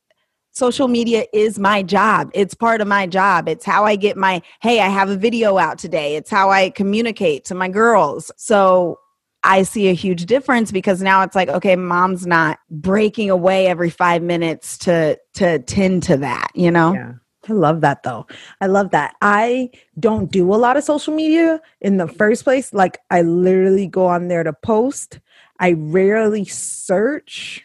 social 0.52 0.88
media 0.88 1.26
is 1.34 1.60
my 1.60 1.84
job. 1.84 2.32
It's 2.34 2.56
part 2.56 2.82
of 2.82 2.88
my 2.88 3.06
job. 3.06 3.48
It's 3.48 3.66
how 3.66 3.86
I 3.86 3.96
get 3.96 4.18
my, 4.18 4.42
hey, 4.62 4.80
I 4.80 4.88
have 4.88 5.10
a 5.10 5.18
video 5.18 5.58
out 5.58 5.78
today. 5.78 6.16
It's 6.16 6.30
how 6.30 6.50
I 6.50 6.72
communicate 6.72 7.46
to 7.46 7.56
my 7.56 7.70
girls. 7.70 8.32
So 8.38 9.00
I 9.44 9.64
see 9.64 9.90
a 9.90 9.94
huge 9.94 10.26
difference 10.26 10.72
because 10.72 11.02
now 11.02 11.22
it's 11.24 11.36
like, 11.36 11.50
okay, 11.50 11.76
mom's 11.76 12.26
not 12.26 12.60
breaking 12.70 13.30
away 13.30 13.68
every 13.68 13.90
five 13.90 14.22
minutes 14.22 14.78
to 14.80 15.20
to 15.36 15.60
tend 15.60 16.04
to 16.04 16.18
that, 16.18 16.52
you 16.56 16.72
know? 16.72 16.94
yeah. 16.94 17.14
I 17.50 17.54
love 17.54 17.82
that 17.82 18.04
though. 18.04 18.26
I 18.62 18.68
love 18.68 18.92
that. 18.92 19.16
I 19.22 19.70
don't 20.00 20.32
do 20.32 20.54
a 20.54 20.56
lot 20.56 20.78
of 20.78 20.84
social 20.84 21.14
media 21.14 21.60
in 21.82 21.98
the 21.98 22.08
first 22.08 22.46
place. 22.46 22.74
Like 22.74 23.00
i 23.12 23.22
literally 23.22 23.86
go 23.86 24.08
on 24.08 24.30
there 24.30 24.44
to 24.44 24.54
post. 24.54 25.20
I 25.60 25.74
rarely 25.74 26.46
search 26.46 27.64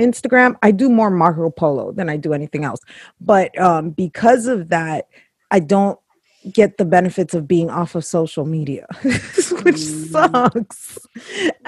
instagram. 0.00 0.56
I 0.62 0.72
do 0.72 0.88
more 0.88 1.10
marco 1.10 1.50
polo 1.50 1.92
than 1.92 2.08
i 2.08 2.16
do 2.16 2.32
anything 2.32 2.64
else. 2.64 2.80
But 3.20 3.56
um 3.60 3.90
because 3.90 4.46
of 4.46 4.70
that 4.70 5.06
i 5.52 5.60
don't 5.60 5.99
get 6.52 6.78
the 6.78 6.84
benefits 6.84 7.34
of 7.34 7.46
being 7.46 7.68
off 7.70 7.94
of 7.94 8.04
social 8.04 8.46
media 8.46 8.86
which 9.02 9.76
Mm. 9.76 10.10
sucks 10.10 10.98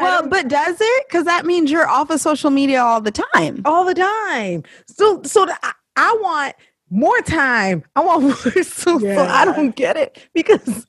Well, 0.00 0.26
but 0.28 0.48
does 0.48 0.76
it? 0.80 1.04
Because 1.08 1.24
that 1.26 1.44
means 1.46 1.70
you're 1.70 1.88
off 1.88 2.10
of 2.10 2.20
social 2.20 2.50
media 2.50 2.80
all 2.82 3.00
the 3.00 3.10
time. 3.10 3.60
all 3.64 3.84
the 3.84 3.94
time. 3.94 4.62
So 4.86 5.22
so 5.24 5.46
I, 5.62 5.72
I 5.96 6.18
want 6.20 6.54
more 6.90 7.20
time. 7.22 7.84
I 7.96 8.00
want 8.00 8.22
more. 8.24 8.34
So, 8.64 8.98
so 8.98 9.26
I 9.26 9.44
don't 9.44 9.74
get 9.76 9.96
it 9.96 10.18
because 10.34 10.86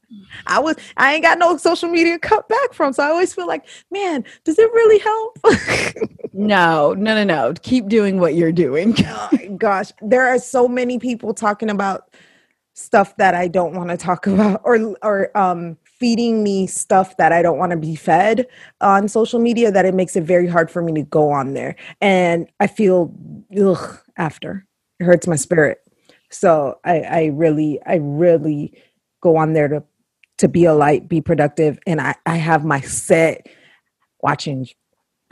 I 0.48 0.60
was 0.60 0.76
I 0.98 1.14
ain't 1.14 1.24
got 1.24 1.38
no 1.40 1.56
social 1.58 1.90
media 1.90 2.18
cut 2.20 2.48
back 2.50 2.74
from. 2.74 2.94
So 2.94 3.04
I 3.04 3.08
always 3.10 3.34
feel 3.34 3.48
like, 3.48 3.66
man, 3.92 4.24
does 4.46 4.58
it 4.60 4.72
really 4.72 5.00
help? 5.00 5.40
No, 6.36 6.96
no, 6.96 7.14
no, 7.14 7.24
no. 7.24 7.54
Keep 7.62 7.90
doing 7.90 8.20
what 8.20 8.34
you're 8.34 8.52
doing. 8.52 8.96
oh 9.06 9.30
gosh, 9.58 9.92
there 10.02 10.26
are 10.28 10.40
so 10.40 10.68
many 10.68 10.98
people 10.98 11.32
talking 11.36 11.70
about 11.70 12.10
stuff 12.74 13.16
that 13.18 13.34
I 13.36 13.48
don't 13.48 13.76
want 13.76 13.90
to 13.90 13.98
talk 13.98 14.28
about, 14.28 14.62
or 14.64 14.96
or 15.02 15.38
um 15.38 15.78
feeding 16.00 16.44
me 16.44 16.68
stuff 16.68 17.16
that 17.18 17.32
I 17.32 17.42
don't 17.42 17.58
want 17.58 17.72
to 17.72 17.78
be 17.78 17.96
fed 17.96 18.46
on 18.82 19.08
social 19.08 19.40
media 19.40 19.72
that 19.72 19.86
it 19.86 19.94
makes 19.94 20.18
it 20.18 20.24
very 20.24 20.48
hard 20.48 20.70
for 20.70 20.82
me 20.82 20.92
to 20.96 21.04
go 21.04 21.30
on 21.32 21.54
there. 21.54 21.78
And 22.02 22.48
I 22.60 22.68
feel 22.68 23.14
ugh 23.58 24.00
after. 24.18 24.68
It 25.00 25.06
hurts 25.06 25.28
my 25.28 25.38
spirit. 25.38 25.80
So 26.30 26.80
I, 26.84 27.00
I 27.02 27.26
really, 27.28 27.80
I 27.86 27.96
really 28.02 28.78
go 29.22 29.38
on 29.38 29.54
there 29.54 29.68
to 29.68 29.84
to 30.40 30.48
be 30.48 30.66
a 30.66 30.74
light, 30.74 31.08
be 31.08 31.22
productive. 31.22 31.80
And 31.86 32.02
I, 32.02 32.16
I 32.26 32.38
have 32.38 32.66
my 32.66 32.82
set 32.82 33.48
watching 34.22 34.68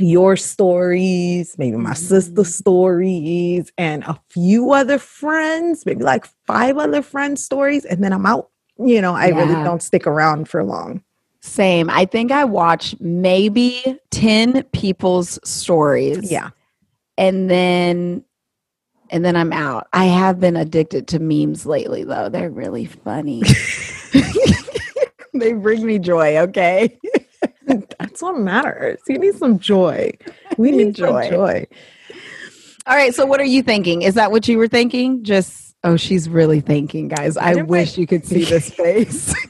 your 0.01 0.36
stories, 0.36 1.55
maybe 1.58 1.77
my 1.77 1.93
sister's 1.93 2.34
mm-hmm. 2.34 2.43
stories, 2.43 3.72
and 3.77 4.03
a 4.03 4.20
few 4.29 4.72
other 4.72 4.98
friends, 4.98 5.86
maybe 5.86 6.03
like 6.03 6.25
five 6.46 6.77
other 6.77 7.01
friends' 7.01 7.43
stories, 7.43 7.86
and 7.86 8.03
then 8.03 8.13
I'm 8.13 8.25
out. 8.25 8.50
You 8.77 9.01
know, 9.01 9.13
I 9.13 9.27
really 9.27 9.53
don't 9.63 9.84
stick 9.84 10.08
around 10.08 10.50
for 10.50 10.63
long. 10.63 11.03
Same. 11.41 11.89
I 11.89 12.05
think 12.05 12.31
I 12.31 12.46
watch 12.46 12.96
maybe 13.00 14.00
10 14.12 14.63
people's 14.74 15.39
stories. 15.43 16.31
Yeah. 16.31 16.50
And 17.17 17.50
then 17.50 18.24
and 19.10 19.25
then 19.25 19.36
I'm 19.36 19.51
out. 19.51 19.88
I 19.91 20.05
have 20.05 20.39
been 20.39 20.55
addicted 20.55 21.08
to 21.10 21.20
memes 21.20 21.65
lately 21.65 22.03
though. 22.03 22.29
They're 22.29 22.50
really 22.50 22.86
funny. 22.86 23.41
they 25.34 25.53
bring 25.53 25.86
me 25.86 26.00
joy, 26.00 26.38
okay? 26.38 26.98
That's 28.21 28.33
what 28.33 28.39
matters. 28.39 28.99
You 29.07 29.17
need 29.17 29.33
some 29.35 29.57
joy. 29.57 30.11
We 30.57 30.69
need 30.77 30.93
Joy. 30.93 31.27
joy. 31.29 31.65
All 32.85 32.95
right, 32.95 33.13
so 33.15 33.25
what 33.25 33.39
are 33.39 33.45
you 33.45 33.63
thinking? 33.63 34.03
Is 34.03 34.13
that 34.13 34.31
what 34.31 34.47
you 34.47 34.59
were 34.59 34.67
thinking? 34.67 35.23
Just 35.23 35.75
oh, 35.83 35.97
she's 35.97 36.29
really 36.29 36.59
thinking, 36.61 37.07
guys. 37.07 37.35
I 37.35 37.63
wish 37.63 37.97
I- 37.97 38.01
you 38.01 38.07
could 38.07 38.25
see 38.25 38.43
this 38.43 38.71
face. 38.71 39.33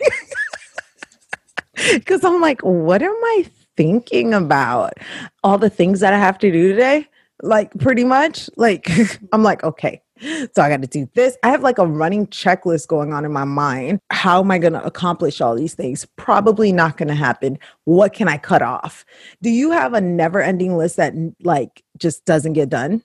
Because 1.93 2.23
I'm 2.23 2.39
like, 2.41 2.61
what 2.61 3.01
am 3.01 3.09
I 3.23 3.49
thinking 3.75 4.33
about? 4.35 4.93
All 5.43 5.57
the 5.57 5.69
things 5.69 6.01
that 6.01 6.13
I 6.13 6.17
have 6.19 6.37
to 6.39 6.51
do 6.51 6.67
today? 6.69 7.07
Like, 7.41 7.73
pretty 7.79 8.03
much. 8.03 8.49
Like, 8.55 8.87
I'm 9.33 9.41
like, 9.41 9.63
okay, 9.63 9.99
so 10.53 10.61
I 10.61 10.69
got 10.69 10.81
to 10.81 10.87
do 10.87 11.09
this. 11.13 11.37
I 11.43 11.49
have 11.49 11.63
like 11.63 11.77
a 11.77 11.85
running 11.85 12.27
checklist 12.27 12.87
going 12.87 13.13
on 13.13 13.25
in 13.25 13.31
my 13.31 13.43
mind. 13.43 13.99
How 14.09 14.41
am 14.41 14.51
I 14.51 14.59
going 14.59 14.73
to 14.73 14.83
accomplish 14.83 15.41
all 15.41 15.55
these 15.55 15.73
things? 15.73 16.05
Probably 16.15 16.71
not 16.71 16.97
going 16.97 17.09
to 17.09 17.15
happen. 17.15 17.57
What 17.85 18.13
can 18.13 18.27
I 18.27 18.37
cut 18.37 18.61
off? 18.61 19.05
Do 19.41 19.49
you 19.49 19.71
have 19.71 19.93
a 19.93 20.01
never 20.01 20.41
ending 20.41 20.77
list 20.77 20.97
that 20.97 21.13
like 21.43 21.83
just 21.97 22.25
doesn't 22.25 22.53
get 22.53 22.69
done? 22.69 23.03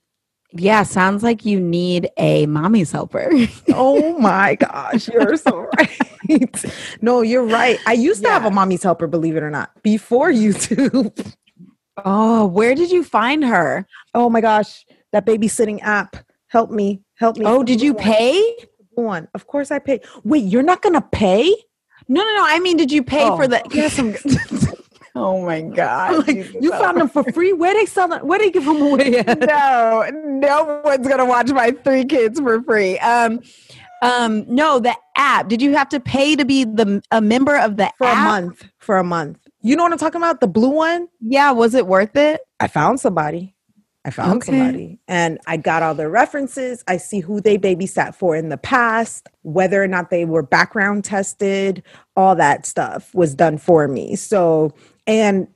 yeah, 0.52 0.82
sounds 0.82 1.22
like 1.22 1.44
you 1.44 1.60
need 1.60 2.08
a 2.16 2.46
mommy's 2.46 2.92
helper. 2.92 3.30
Oh 3.78 4.18
my 4.18 4.54
gosh, 4.54 5.08
you're 5.08 5.36
so 5.36 5.68
right. 5.76 6.64
No, 7.02 7.20
you're 7.20 7.44
right. 7.44 7.78
I 7.86 7.92
used 7.92 8.22
to 8.22 8.30
have 8.30 8.44
a 8.44 8.50
mommy's 8.50 8.82
helper, 8.82 9.06
believe 9.06 9.36
it 9.36 9.42
or 9.42 9.50
not, 9.50 9.70
before 9.82 10.30
YouTube. 10.30 11.34
Oh, 12.04 12.46
where 12.46 12.74
did 12.74 12.90
you 12.90 13.04
find 13.04 13.44
her? 13.44 13.86
Oh 14.14 14.30
my 14.30 14.40
gosh, 14.40 14.86
that 15.12 15.26
babysitting 15.26 15.80
app. 15.82 16.16
Help 16.56 16.70
me. 16.70 17.02
Help 17.16 17.36
me. 17.36 17.44
Oh, 17.44 17.62
did 17.62 17.82
you 17.82 17.92
pay? 17.92 18.40
One. 18.94 19.28
Of 19.34 19.46
course 19.46 19.70
I 19.70 19.78
paid. 19.78 20.02
Wait, 20.24 20.42
you're 20.42 20.62
not 20.62 20.80
gonna 20.80 21.02
pay? 21.02 21.54
No, 22.08 22.22
no, 22.22 22.34
no. 22.34 22.44
I 22.46 22.60
mean, 22.60 22.78
did 22.78 22.90
you 22.90 23.02
pay 23.02 23.24
Oh. 23.24 23.36
for 23.36 23.46
the? 23.46 23.60
Yes, 23.72 23.98
I'm. 23.98 24.16
oh 25.14 25.44
my 25.44 25.60
god! 25.60 26.26
Like, 26.26 26.54
you 26.62 26.70
found 26.70 26.98
them 26.98 27.10
for 27.10 27.24
free? 27.34 27.52
Where 27.52 27.74
they 27.74 27.84
sell 27.84 28.08
them? 28.08 28.26
Where 28.26 28.38
they 28.38 28.50
give 28.50 28.64
them 28.64 28.80
away 28.80 29.18
at? 29.18 29.38
no, 29.40 30.08
no 30.14 30.80
one's 30.82 31.06
gonna 31.06 31.26
watch 31.26 31.50
my 31.50 31.72
three 31.72 32.06
kids 32.06 32.40
for 32.40 32.62
free. 32.62 32.98
Um, 33.00 33.40
um, 34.00 34.46
no, 34.48 34.78
the 34.78 34.96
app. 35.14 35.48
Did 35.48 35.60
you 35.60 35.76
have 35.76 35.90
to 35.90 36.00
pay 36.00 36.36
to 36.36 36.46
be 36.46 36.64
the 36.64 37.02
a 37.10 37.20
member 37.20 37.58
of 37.58 37.76
the 37.76 37.92
For 37.98 38.08
a 38.08 38.16
month. 38.16 38.64
For 38.78 38.96
a 38.96 39.04
month. 39.04 39.36
You 39.60 39.76
know 39.76 39.82
what 39.82 39.92
I'm 39.92 39.98
talking 39.98 40.22
about? 40.22 40.40
The 40.40 40.46
blue 40.48 40.70
one? 40.70 41.08
Yeah, 41.20 41.50
was 41.50 41.74
it 41.74 41.86
worth 41.86 42.16
it? 42.16 42.40
I 42.60 42.68
found 42.68 42.98
somebody. 43.00 43.55
I 44.06 44.10
found 44.10 44.38
Okay. 44.38 44.58
somebody 44.58 45.00
and 45.08 45.38
I 45.48 45.58
got 45.58 45.82
all 45.82 45.94
their 45.94 46.10
references. 46.10 46.84
I 46.88 46.98
see 46.98 47.20
who 47.20 47.40
they 47.42 47.58
babysat 47.58 48.14
for 48.16 48.36
in 48.36 48.50
the 48.50 48.58
past, 48.58 49.28
whether 49.42 49.82
or 49.82 49.88
not 49.88 50.10
they 50.10 50.24
were 50.26 50.44
background 50.44 51.04
tested, 51.04 51.82
all 52.16 52.36
that 52.36 52.66
stuff 52.66 53.14
was 53.14 53.34
done 53.34 53.58
for 53.58 53.88
me. 53.88 54.16
So, 54.16 54.74
and 55.06 55.48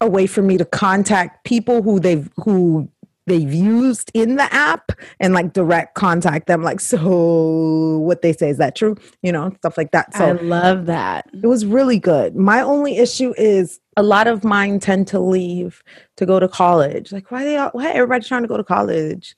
a 0.00 0.08
way 0.10 0.26
for 0.26 0.42
me 0.42 0.58
to 0.58 0.66
contact 0.66 1.44
people 1.44 1.82
who 1.82 2.00
they've 2.00 2.30
who 2.36 2.90
they've 3.28 3.52
used 3.52 4.10
in 4.14 4.36
the 4.36 4.52
app 4.52 4.92
and 5.20 5.34
like 5.34 5.52
direct 5.52 5.94
contact 5.94 6.46
them 6.46 6.62
like 6.62 6.80
so 6.80 7.98
what 7.98 8.22
they 8.22 8.32
say 8.32 8.50
is 8.50 8.58
that 8.58 8.74
true 8.74 8.96
you 9.22 9.30
know 9.30 9.52
stuff 9.58 9.76
like 9.76 9.90
that 9.92 10.14
so 10.14 10.26
I 10.26 10.32
love 10.32 10.86
that. 10.86 11.28
it 11.32 11.46
was 11.46 11.64
really 11.66 11.98
good. 11.98 12.36
My 12.36 12.60
only 12.60 12.98
issue 12.98 13.34
is 13.36 13.80
a 13.96 14.02
lot 14.02 14.26
of 14.26 14.44
mine 14.44 14.80
tend 14.80 15.06
to 15.08 15.20
leave 15.20 15.82
to 16.16 16.26
go 16.26 16.40
to 16.40 16.48
college. 16.48 17.12
Like, 17.12 17.30
why 17.30 17.44
they 17.44 17.56
all, 17.56 17.70
why 17.72 17.90
everybody 17.90 18.24
trying 18.24 18.42
to 18.42 18.48
go 18.48 18.56
to 18.56 18.64
college? 18.64 19.36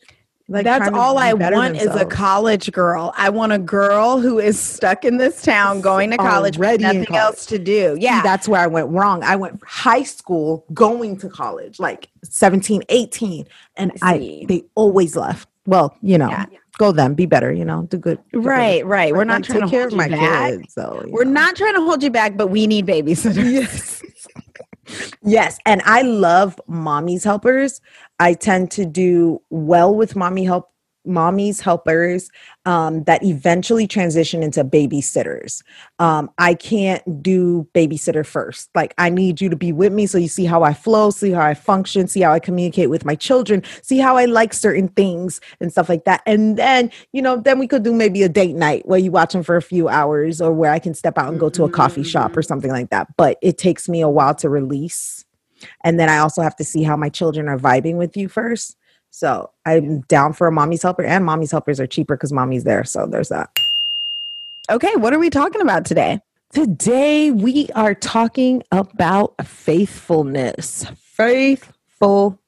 Like, 0.50 0.64
That's 0.64 0.90
all 0.92 1.16
I 1.16 1.33
want 1.33 1.76
is 1.76 1.95
a 1.95 2.04
college 2.04 2.73
girl. 2.73 3.14
I 3.16 3.30
want 3.30 3.52
a 3.52 3.59
girl 3.59 4.19
who 4.19 4.40
is 4.40 4.59
stuck 4.59 5.04
in 5.04 5.16
this 5.16 5.42
town 5.42 5.80
going 5.80 6.11
to 6.11 6.16
college 6.16 6.59
with 6.59 6.66
Already 6.66 6.83
nothing 6.83 7.04
college. 7.04 7.21
else 7.21 7.47
to 7.47 7.59
do. 7.59 7.95
See, 7.95 8.02
Yeah. 8.02 8.21
that's 8.23 8.49
where 8.49 8.61
I 8.61 8.66
went 8.66 8.88
wrong. 8.88 9.23
I 9.23 9.37
went 9.37 9.62
high 9.64 10.02
school 10.02 10.64
going 10.75 11.16
to 11.19 11.28
college, 11.28 11.78
like 11.78 12.09
17, 12.25 12.83
18, 12.88 13.47
and 13.76 13.92
I 14.02 14.14
I, 14.14 14.45
they 14.49 14.64
always 14.75 15.14
left. 15.14 15.49
Well, 15.66 15.95
you 16.02 16.19
know, 16.19 16.30
Yeah. 16.30 16.47
go 16.78 16.90
them, 16.90 17.14
be 17.14 17.26
better, 17.26 17.52
you 17.52 17.64
know, 17.64 17.85
do 17.85 17.97
good. 17.97 18.19
do 18.33 18.40
good. 18.42 18.45
Right, 18.45 18.85
right. 18.85 19.14
We're 19.14 19.23
not 19.23 19.45
trying 19.45 19.61
to 19.61 19.69
care 19.69 19.83
hold 19.83 19.92
you 19.92 19.99
my 19.99 20.09
back. 20.09 20.50
kids. 20.50 20.75
So 20.75 21.04
We're 21.11 21.25
know. 21.25 21.30
not 21.30 21.54
trying 21.54 21.75
to 21.75 21.80
hold 21.83 22.02
you 22.02 22.11
back, 22.11 22.37
but 22.37 22.49
we 22.49 22.66
need 22.66 22.87
babysitters. 22.87 23.52
Yes. 23.52 24.02
yes. 25.23 25.59
And 25.64 25.80
I 25.85 26.02
love 26.02 26.61
mommy's 26.66 27.23
helpers. 27.23 27.80
I 28.21 28.35
tend 28.35 28.71
to 28.73 28.85
do 28.85 29.43
well 29.50 29.95
with 29.95 30.15
mommy 30.15 30.45
help 30.45 30.71
mommy's 31.05 31.61
helpers 31.61 32.31
um, 32.67 33.05
that 33.05 33.23
eventually 33.25 33.87
transition 33.87 34.43
into 34.43 34.62
babysitters. 34.62 35.62
Um, 35.99 36.31
I 36.39 36.55
can't 36.55 37.23
do 37.23 37.67
babysitter 37.75 38.25
first. 38.25 38.69
Like 38.75 38.95
I 38.99 39.09
need 39.09 39.41
you 39.41 39.49
to 39.49 39.57
be 39.57 39.73
with 39.73 39.93
me 39.93 40.07
so 40.07 40.19
you 40.19 40.29
see 40.29 40.45
how 40.45 40.62
I 40.62 40.75
flow, 40.75 41.11
see 41.11 41.31
how 41.31 41.43
I 41.43 41.55
function, 41.55 42.07
see 42.07 42.21
how 42.21 42.33
I 42.33 42.39
communicate 42.39 42.91
with 42.91 43.05
my 43.05 43.15
children, 43.15 43.62
see 43.83 43.99
how 43.99 44.17
I 44.17 44.27
like 44.27 44.53
certain 44.53 44.89
things 44.89 45.41
and 45.61 45.73
stuff 45.73 45.89
like 45.89 46.05
that. 46.05 46.23
And 46.27 46.57
then, 46.57 46.91
you 47.12 47.23
know, 47.23 47.37
then 47.37 47.59
we 47.59 47.67
could 47.67 47.83
do 47.83 47.95
maybe 47.95 48.23
a 48.23 48.29
date 48.29 48.55
night 48.55 48.87
where 48.87 48.99
you 48.99 49.11
watch 49.11 49.33
them 49.33 49.43
for 49.43 49.57
a 49.57 49.62
few 49.62 49.89
hours 49.89 50.41
or 50.41 50.53
where 50.53 50.73
I 50.73 50.79
can 50.79 50.95
step 50.95 51.17
out 51.17 51.31
and 51.31 51.41
go 51.41 51.49
to 51.50 51.65
a 51.65 51.71
coffee 51.71 52.05
shop 52.05 52.37
or 52.37 52.43
something 52.43 52.71
like 52.71 52.91
that. 52.91 53.09
But 53.17 53.39
it 53.43 53.59
takes 53.59 53.89
me 53.89 54.03
a 54.03 54.09
while 54.09 54.35
to 54.37 54.49
release. 54.49 55.25
And 55.85 55.99
then 56.00 56.09
I 56.09 56.19
also 56.19 56.43
have 56.43 56.57
to 56.57 56.64
see 56.64 56.83
how 56.83 56.97
my 56.97 57.09
children 57.09 57.49
are 57.49 57.59
vibing 57.59 57.97
with 57.97 58.17
you 58.17 58.29
first. 58.29 58.76
So 59.11 59.50
I'm 59.67 60.00
down 60.02 60.33
for 60.33 60.47
a 60.47 60.52
mommy's 60.52 60.83
helper, 60.83 61.02
and 61.05 61.25
mommy's 61.25 61.50
helpers 61.50 61.81
are 61.81 61.87
cheaper 61.87 62.17
because 62.17 62.33
mommy's 62.33 62.64
there. 62.64 62.85
So 62.85 63.07
there's 63.07 63.29
that. 63.29 63.50
Okay, 64.71 64.95
what 64.97 65.12
are 65.12 65.19
we 65.19 65.31
talking 65.31 65.61
about 65.61 65.85
today? 65.85 66.21
Today 66.52 67.31
we 67.31 67.69
are 67.75 67.95
talking 67.95 68.62
about 68.73 69.35
faithfulness. 69.44 70.85
Faithfulness. 70.96 72.38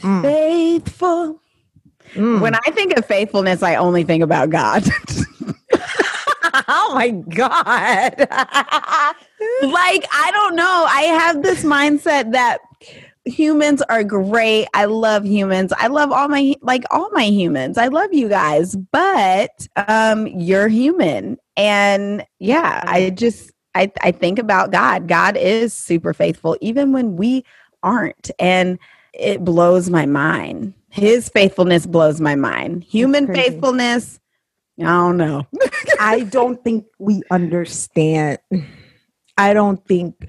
Mm, 0.00 0.22
Faithful. 0.22 1.40
mm. 2.14 2.40
When 2.40 2.54
I 2.54 2.70
think 2.72 2.96
of 2.96 3.04
faithfulness, 3.06 3.62
I 3.62 3.74
only 3.76 4.04
think 4.04 4.22
about 4.22 4.50
God. 4.50 4.84
oh 6.70 6.94
my 6.94 7.10
god. 7.10 8.14
like, 8.18 10.06
I 10.12 10.30
don't 10.32 10.54
know. 10.54 10.86
I 10.88 11.02
have 11.18 11.42
this 11.42 11.64
mindset 11.64 12.32
that 12.32 12.60
humans 13.24 13.82
are 13.82 14.04
great. 14.04 14.66
I 14.74 14.86
love 14.86 15.24
humans. 15.24 15.72
I 15.76 15.88
love 15.88 16.12
all 16.12 16.28
my 16.28 16.54
like 16.62 16.84
all 16.90 17.10
my 17.12 17.24
humans. 17.24 17.78
I 17.78 17.88
love 17.88 18.12
you 18.12 18.28
guys, 18.28 18.76
but 18.76 19.66
um 19.88 20.26
you're 20.26 20.68
human. 20.68 21.38
And 21.56 22.24
yeah, 22.38 22.82
I 22.86 23.10
just 23.10 23.52
I 23.74 23.92
I 24.02 24.12
think 24.12 24.38
about 24.38 24.70
God. 24.70 25.08
God 25.08 25.36
is 25.36 25.72
super 25.72 26.12
faithful 26.12 26.56
even 26.60 26.92
when 26.92 27.16
we 27.16 27.44
aren't. 27.82 28.30
And 28.38 28.78
it 29.12 29.44
blows 29.44 29.90
my 29.90 30.06
mind. 30.06 30.74
His 30.90 31.28
faithfulness 31.28 31.86
blows 31.86 32.20
my 32.20 32.34
mind. 32.34 32.82
Human 32.84 33.26
faithfulness, 33.26 34.18
I 34.80 34.84
don't 34.84 35.16
know. 35.16 35.46
I 36.00 36.20
don't 36.20 36.62
think 36.62 36.86
we 36.98 37.22
understand. 37.30 38.38
I 39.36 39.52
don't 39.54 39.84
think 39.86 40.28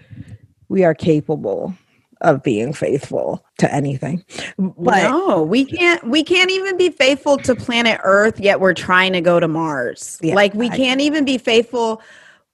we 0.70 0.84
are 0.84 0.94
capable 0.96 1.74
of 2.22 2.44
being 2.44 2.74
faithful 2.74 3.44
to 3.60 3.74
anything. 3.74 4.24
But 4.58 5.10
no, 5.10 5.42
we 5.44 5.66
can't. 5.66 6.06
We 6.08 6.24
can't 6.24 6.52
even 6.52 6.78
be 6.78 6.90
faithful 6.90 7.38
to 7.38 7.56
planet 7.56 8.00
Earth. 8.04 8.40
Yet 8.40 8.60
we're 8.60 8.74
trying 8.74 9.14
to 9.14 9.22
go 9.22 9.40
to 9.40 9.48
Mars. 9.48 10.18
Yeah, 10.22 10.36
like 10.36 10.54
we 10.54 10.70
I- 10.70 10.76
can't 10.76 11.02
even 11.02 11.26
be 11.26 11.38
faithful 11.38 12.02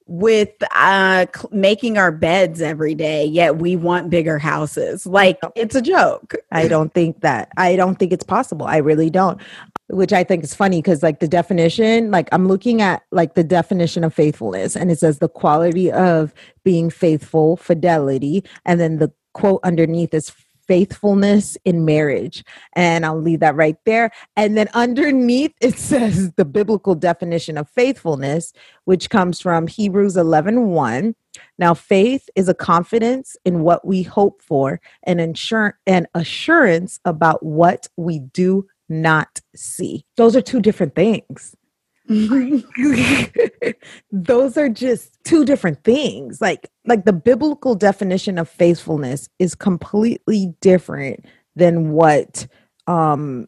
with 0.08 0.50
uh 0.72 1.26
cl- 1.34 1.48
making 1.50 1.98
our 1.98 2.12
beds 2.12 2.60
every 2.62 2.94
day. 2.94 3.24
Yet 3.24 3.56
we 3.58 3.74
want 3.74 4.08
bigger 4.08 4.38
houses. 4.38 5.04
Like 5.04 5.38
it's 5.56 5.74
a 5.74 5.82
joke. 5.82 6.36
I 6.52 6.68
don't 6.68 6.94
think 6.94 7.22
that. 7.22 7.50
I 7.56 7.74
don't 7.74 7.96
think 7.98 8.12
it's 8.12 8.22
possible. 8.24 8.66
I 8.66 8.76
really 8.76 9.10
don't. 9.10 9.40
Which 9.88 10.12
I 10.12 10.24
think 10.24 10.42
is 10.42 10.54
funny 10.54 10.78
because, 10.82 11.02
like, 11.02 11.20
the 11.20 11.28
definition, 11.28 12.10
like, 12.10 12.28
I'm 12.32 12.48
looking 12.48 12.82
at 12.82 13.02
like 13.12 13.34
the 13.34 13.44
definition 13.44 14.02
of 14.02 14.12
faithfulness, 14.12 14.74
and 14.74 14.90
it 14.90 14.98
says 14.98 15.20
the 15.20 15.28
quality 15.28 15.92
of 15.92 16.34
being 16.64 16.90
faithful, 16.90 17.56
fidelity, 17.56 18.42
and 18.64 18.80
then 18.80 18.98
the 18.98 19.12
quote 19.32 19.60
underneath 19.62 20.12
is 20.12 20.32
faithfulness 20.66 21.56
in 21.64 21.84
marriage. 21.84 22.44
And 22.74 23.06
I'll 23.06 23.20
leave 23.20 23.40
that 23.40 23.54
right 23.54 23.76
there. 23.84 24.10
And 24.36 24.56
then 24.56 24.68
underneath 24.74 25.54
it 25.60 25.78
says 25.78 26.32
the 26.32 26.44
biblical 26.44 26.94
definition 26.94 27.56
of 27.56 27.68
faithfulness, 27.68 28.52
which 28.84 29.10
comes 29.10 29.40
from 29.40 29.66
Hebrews 29.66 30.16
11 30.16 30.68
1. 30.68 31.14
Now, 31.58 31.74
faith 31.74 32.30
is 32.34 32.48
a 32.48 32.54
confidence 32.54 33.36
in 33.44 33.60
what 33.60 33.86
we 33.86 34.02
hope 34.02 34.40
for, 34.40 34.80
and 35.02 35.20
ensure 35.20 35.78
an 35.86 36.06
assurance 36.14 36.98
about 37.04 37.44
what 37.44 37.88
we 37.96 38.20
do 38.20 38.66
not 38.88 39.40
see. 39.54 40.04
Those 40.16 40.36
are 40.36 40.42
two 40.42 40.60
different 40.60 40.94
things. 40.94 41.54
Those 44.12 44.56
are 44.56 44.68
just 44.68 45.18
two 45.24 45.44
different 45.44 45.82
things. 45.84 46.40
Like 46.40 46.70
like 46.86 47.04
the 47.04 47.12
biblical 47.12 47.74
definition 47.74 48.38
of 48.38 48.48
faithfulness 48.48 49.28
is 49.38 49.54
completely 49.54 50.54
different 50.60 51.24
than 51.56 51.90
what 51.90 52.46
um 52.86 53.46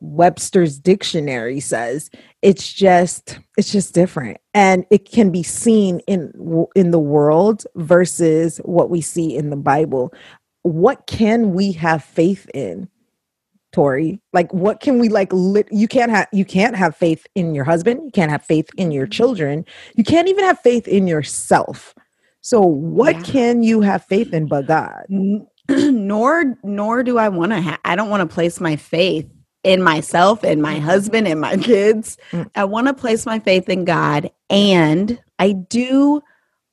Webster's 0.00 0.78
dictionary 0.78 1.60
says. 1.60 2.10
It's 2.42 2.72
just 2.72 3.38
it's 3.56 3.70
just 3.70 3.94
different 3.94 4.38
and 4.54 4.84
it 4.90 5.10
can 5.10 5.30
be 5.30 5.42
seen 5.42 6.00
in 6.08 6.32
in 6.74 6.90
the 6.90 6.98
world 6.98 7.64
versus 7.76 8.58
what 8.64 8.90
we 8.90 9.00
see 9.00 9.36
in 9.36 9.50
the 9.50 9.56
Bible. 9.56 10.12
What 10.62 11.06
can 11.06 11.52
we 11.52 11.72
have 11.72 12.02
faith 12.02 12.48
in? 12.54 12.88
Torrie, 13.74 14.20
like 14.32 14.52
what 14.52 14.80
can 14.80 14.98
we 14.98 15.08
like 15.08 15.28
lit 15.32 15.66
you 15.70 15.88
can't 15.88 16.10
have 16.10 16.28
you 16.32 16.44
can't 16.44 16.76
have 16.76 16.94
faith 16.96 17.26
in 17.34 17.54
your 17.54 17.64
husband, 17.64 18.00
you 18.04 18.10
can't 18.12 18.30
have 18.30 18.44
faith 18.44 18.70
in 18.76 18.90
your 18.92 19.06
children, 19.06 19.64
you 19.96 20.04
can't 20.04 20.28
even 20.28 20.44
have 20.44 20.60
faith 20.60 20.86
in 20.86 21.06
yourself. 21.06 21.94
So 22.40 22.60
what 22.60 23.16
Yeah. 23.16 23.22
can 23.22 23.62
you 23.62 23.80
have 23.80 24.04
faith 24.04 24.32
in 24.32 24.46
but 24.46 24.66
God? 24.66 25.06
Nor 25.68 26.56
nor 26.62 27.02
do 27.02 27.18
I 27.18 27.28
want 27.30 27.52
to 27.52 27.60
ha- 27.60 27.80
I 27.84 27.96
don't 27.96 28.10
want 28.10 28.28
to 28.28 28.32
place 28.32 28.60
my 28.60 28.76
faith 28.76 29.28
in 29.64 29.82
myself 29.82 30.44
and 30.44 30.60
my 30.60 30.78
husband 30.78 31.26
and 31.26 31.40
my 31.40 31.56
kids. 31.70 32.18
Mm. 32.32 32.50
I 32.54 32.64
want 32.64 32.86
to 32.86 32.94
place 32.94 33.24
my 33.26 33.38
faith 33.38 33.68
in 33.68 33.84
God 33.84 34.30
and 34.50 35.18
I 35.38 35.52
do 35.52 36.22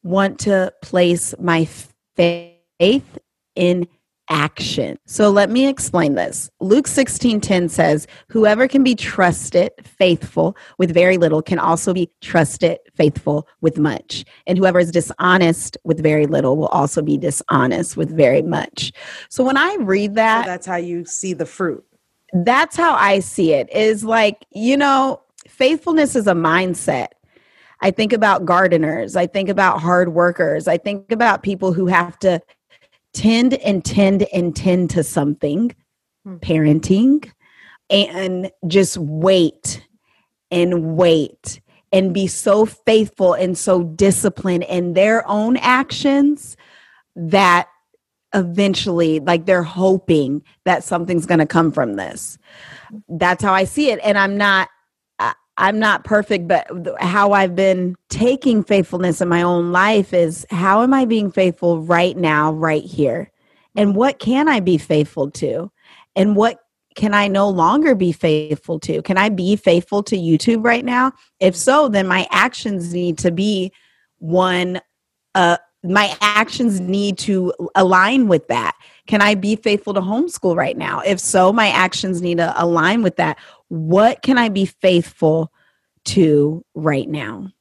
want 0.03 0.39
to 0.39 0.73
place 0.81 1.33
my 1.39 1.67
faith 2.15 3.17
in 3.55 3.87
action. 4.31 4.97
So 5.05 5.29
let 5.29 5.49
me 5.51 5.67
explain 5.67 6.15
this. 6.15 6.49
Luke 6.61 6.87
16:10 6.87 7.69
says, 7.69 8.07
"Whoever 8.29 8.67
can 8.67 8.81
be 8.81 8.95
trusted 8.95 9.71
faithful 9.83 10.55
with 10.79 10.93
very 10.93 11.17
little 11.17 11.41
can 11.41 11.59
also 11.59 11.93
be 11.93 12.09
trusted 12.21 12.79
faithful 12.95 13.47
with 13.59 13.77
much. 13.77 14.23
And 14.47 14.57
whoever 14.57 14.79
is 14.79 14.89
dishonest 14.89 15.77
with 15.83 16.01
very 16.01 16.25
little 16.25 16.55
will 16.55 16.67
also 16.67 17.01
be 17.01 17.17
dishonest 17.17 17.97
with 17.97 18.09
very 18.15 18.41
much." 18.41 18.93
So 19.29 19.43
when 19.43 19.57
I 19.57 19.75
read 19.79 20.15
that, 20.15 20.45
so 20.45 20.51
that's 20.51 20.65
how 20.65 20.77
you 20.77 21.03
see 21.05 21.33
the 21.33 21.45
fruit. 21.45 21.83
That's 22.33 22.77
how 22.77 22.95
I 22.95 23.19
see 23.19 23.51
it. 23.51 23.67
Is 23.75 24.05
like, 24.05 24.45
you 24.51 24.77
know, 24.77 25.19
faithfulness 25.47 26.15
is 26.15 26.27
a 26.27 26.33
mindset. 26.33 27.07
I 27.81 27.91
think 27.91 28.13
about 28.13 28.45
gardeners, 28.45 29.15
I 29.15 29.25
think 29.25 29.49
about 29.49 29.81
hard 29.81 30.13
workers, 30.13 30.67
I 30.67 30.77
think 30.77 31.11
about 31.11 31.43
people 31.43 31.73
who 31.73 31.87
have 31.87 32.17
to 32.19 32.39
tend 33.13 33.53
and 33.55 33.83
tend 33.83 34.23
and 34.33 34.55
tend 34.55 34.89
to 34.91 35.03
something, 35.03 35.75
hmm. 36.23 36.37
parenting, 36.37 37.29
and 37.89 38.51
just 38.67 38.97
wait 38.97 39.85
and 40.49 40.95
wait 40.95 41.61
and 41.91 42.13
be 42.13 42.27
so 42.27 42.65
faithful 42.65 43.33
and 43.33 43.57
so 43.57 43.83
disciplined 43.83 44.63
in 44.63 44.93
their 44.93 45.27
own 45.27 45.57
actions 45.57 46.55
that 47.15 47.67
eventually 48.33 49.19
like 49.19 49.45
they're 49.45 49.63
hoping 49.63 50.41
that 50.63 50.83
something's 50.83 51.25
going 51.25 51.39
to 51.39 51.45
come 51.45 51.69
from 51.69 51.95
this 51.95 52.37
that's 53.09 53.43
how 53.43 53.53
i 53.53 53.65
see 53.65 53.91
it 53.91 53.99
and 54.03 54.17
i'm 54.17 54.37
not 54.37 54.69
I'm 55.61 55.77
not 55.77 56.03
perfect, 56.03 56.47
but 56.47 56.67
how 56.99 57.33
I've 57.33 57.55
been 57.55 57.95
taking 58.09 58.63
faithfulness 58.63 59.21
in 59.21 59.29
my 59.29 59.43
own 59.43 59.71
life 59.71 60.11
is 60.11 60.43
how 60.49 60.81
am 60.81 60.91
I 60.91 61.05
being 61.05 61.31
faithful 61.31 61.83
right 61.83 62.17
now, 62.17 62.51
right 62.51 62.83
here? 62.83 63.31
And 63.75 63.95
what 63.95 64.17
can 64.17 64.49
I 64.49 64.59
be 64.59 64.79
faithful 64.79 65.29
to? 65.31 65.71
And 66.15 66.35
what 66.35 66.59
can 66.95 67.13
I 67.13 67.27
no 67.27 67.47
longer 67.47 67.93
be 67.93 68.11
faithful 68.11 68.79
to? 68.79 69.03
Can 69.03 69.19
I 69.19 69.29
be 69.29 69.55
faithful 69.55 70.01
to 70.03 70.17
YouTube 70.17 70.65
right 70.65 70.83
now? 70.83 71.11
If 71.39 71.55
so, 71.55 71.87
then 71.87 72.07
my 72.07 72.27
actions 72.31 72.91
need 72.91 73.19
to 73.19 73.31
be 73.31 73.71
one, 74.17 74.81
uh, 75.35 75.57
my 75.83 76.15
actions 76.21 76.79
need 76.79 77.19
to 77.19 77.53
align 77.75 78.27
with 78.27 78.47
that. 78.47 78.75
Can 79.05 79.21
I 79.21 79.35
be 79.35 79.55
faithful 79.55 79.93
to 79.93 80.01
homeschool 80.01 80.55
right 80.55 80.77
now? 80.77 81.01
If 81.01 81.19
so, 81.19 81.53
my 81.53 81.69
actions 81.69 82.21
need 82.21 82.37
to 82.37 82.53
align 82.61 83.03
with 83.03 83.15
that 83.17 83.37
what 83.71 84.21
can 84.21 84.37
I 84.37 84.49
be 84.49 84.65
faithful 84.65 85.49
to 86.03 86.65
right 86.75 87.07
now? 87.07 87.53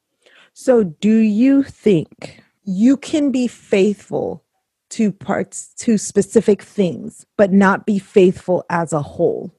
So, 0.54 0.82
do 0.82 1.18
you 1.18 1.62
think 1.62 2.42
you 2.64 2.96
can 2.96 3.30
be 3.30 3.46
faithful 3.46 4.44
to 4.90 5.12
parts, 5.12 5.72
to 5.78 5.96
specific 5.96 6.62
things, 6.62 7.24
but 7.38 7.52
not 7.52 7.86
be 7.86 8.00
faithful 8.00 8.64
as 8.68 8.92
a 8.92 9.00
whole? 9.00 9.54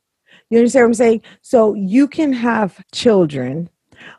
You 0.50 0.58
understand 0.58 0.84
what 0.84 0.88
I'm 0.88 0.94
saying? 0.96 1.22
So, 1.42 1.74
you 1.74 2.06
can 2.06 2.34
have 2.34 2.84
children 2.92 3.70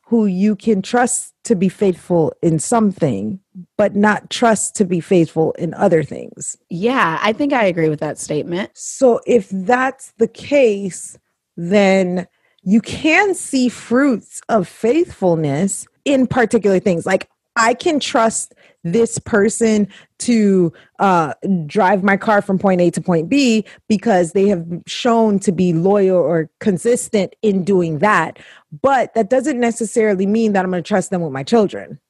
who 0.07 0.25
you 0.25 0.57
can 0.57 0.81
trust 0.81 1.35
to 1.45 1.55
be 1.55 1.69
faithful 1.69 2.33
in 2.41 2.59
something, 2.59 3.41
but 3.77 3.95
not 3.95 4.31
trust 4.31 4.75
to 4.77 4.87
be 4.87 5.01
faithful 5.01 5.53
in 5.59 5.75
other 5.75 6.03
things. 6.03 6.57
Yeah, 6.71 7.19
I 7.21 7.35
think 7.35 7.53
I 7.53 7.65
agree 7.65 7.91
with 7.91 8.01
that 8.01 8.19
statement. 8.19 8.71
So, 8.73 9.21
if 9.27 9.51
that's 9.51 10.15
the 10.17 10.29
case, 10.29 11.19
then 11.57 12.27
you 12.63 12.81
can 12.81 13.35
see 13.35 13.69
fruits 13.69 14.41
of 14.49 14.69
faithfulness 14.69 15.87
in 16.05 16.27
particular 16.27 16.79
things. 16.79 17.07
Like 17.07 17.29
I 17.57 17.75
can 17.75 18.01
trust 18.01 18.55
this 18.85 19.19
person 19.19 19.89
to 20.19 20.73
uh, 20.99 21.35
drive 21.67 22.03
my 22.03 22.17
car 22.17 22.43
from 22.43 22.59
point 22.59 22.81
A 22.81 22.91
to 22.91 23.01
point 23.01 23.29
B 23.29 23.65
because 23.89 24.33
they 24.33 24.49
have 24.49 24.67
shown 24.87 25.39
to 25.41 25.53
be 25.53 25.73
loyal 25.73 26.17
or 26.17 26.51
consistent 26.61 27.35
in 27.43 27.65
doing 27.65 27.99
that. 27.99 28.39
But 28.81 29.15
that 29.15 29.31
doesn't 29.31 29.61
necessarily 29.61 30.27
mean 30.27 30.53
that 30.53 30.65
I'm 30.65 30.71
going 30.71 30.83
to 30.83 30.89
trust 30.89 31.11
them 31.11 31.21
with 31.21 31.33
my 31.33 31.43
children. 31.43 32.01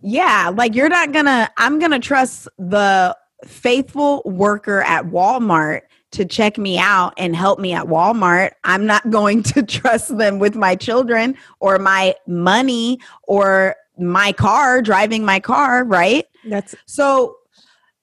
Yeah, 0.00 0.50
like 0.54 0.74
you're 0.74 0.88
not 0.88 1.12
going 1.12 1.26
to, 1.26 1.50
I'm 1.58 1.78
going 1.78 1.90
to 1.90 1.98
trust 1.98 2.48
the 2.58 3.16
faithful 3.44 4.22
worker 4.24 4.80
at 4.82 5.06
Walmart 5.06 5.82
to 6.12 6.24
check 6.24 6.58
me 6.58 6.78
out 6.78 7.14
and 7.16 7.36
help 7.36 7.58
me 7.58 7.72
at 7.72 7.86
Walmart, 7.86 8.52
I'm 8.64 8.86
not 8.86 9.10
going 9.10 9.42
to 9.44 9.62
trust 9.62 10.16
them 10.16 10.38
with 10.38 10.56
my 10.56 10.76
children 10.76 11.36
or 11.60 11.78
my 11.78 12.14
money 12.26 13.00
or 13.24 13.76
my 13.98 14.32
car, 14.32 14.82
driving 14.82 15.24
my 15.24 15.40
car, 15.40 15.84
right? 15.84 16.26
That's 16.44 16.74
so 16.86 17.36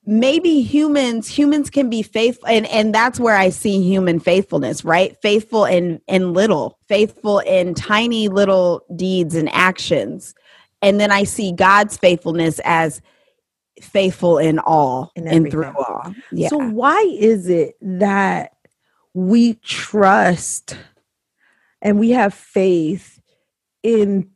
maybe 0.06 0.62
humans 0.62 1.28
humans 1.28 1.70
can 1.70 1.90
be 1.90 2.02
faithful 2.02 2.48
and 2.48 2.66
and 2.68 2.96
that's 2.96 3.20
where 3.20 3.36
i 3.36 3.50
see 3.50 3.82
human 3.84 4.22
faithfulness 4.22 4.86
right? 4.86 5.18
Faithful 5.22 5.66
in 5.66 6.00
in 6.08 6.34
little 6.34 6.80
faithful 6.88 7.40
in 7.40 7.74
tiny 7.74 8.30
little 8.30 8.86
deeds 8.96 9.36
and 9.36 9.50
actions. 9.54 10.34
And 10.82 11.00
then 11.00 11.12
i 11.12 11.24
see 11.24 11.52
god's 11.52 11.98
faithfulness 11.98 12.62
as 12.64 13.02
faithful 13.82 14.38
in 14.38 14.60
all 14.60 15.12
in 15.16 15.28
and 15.28 15.52
through 15.52 15.74
all. 15.78 16.14
Yeah. 16.32 16.50
So 16.50 16.58
why 16.58 17.00
is 17.20 17.50
it 17.50 17.76
that 17.82 18.54
we 19.14 19.56
trust 19.56 20.78
and 21.82 22.00
we 22.00 22.12
have 22.12 22.34
faith 22.34 23.20
in 23.84 24.30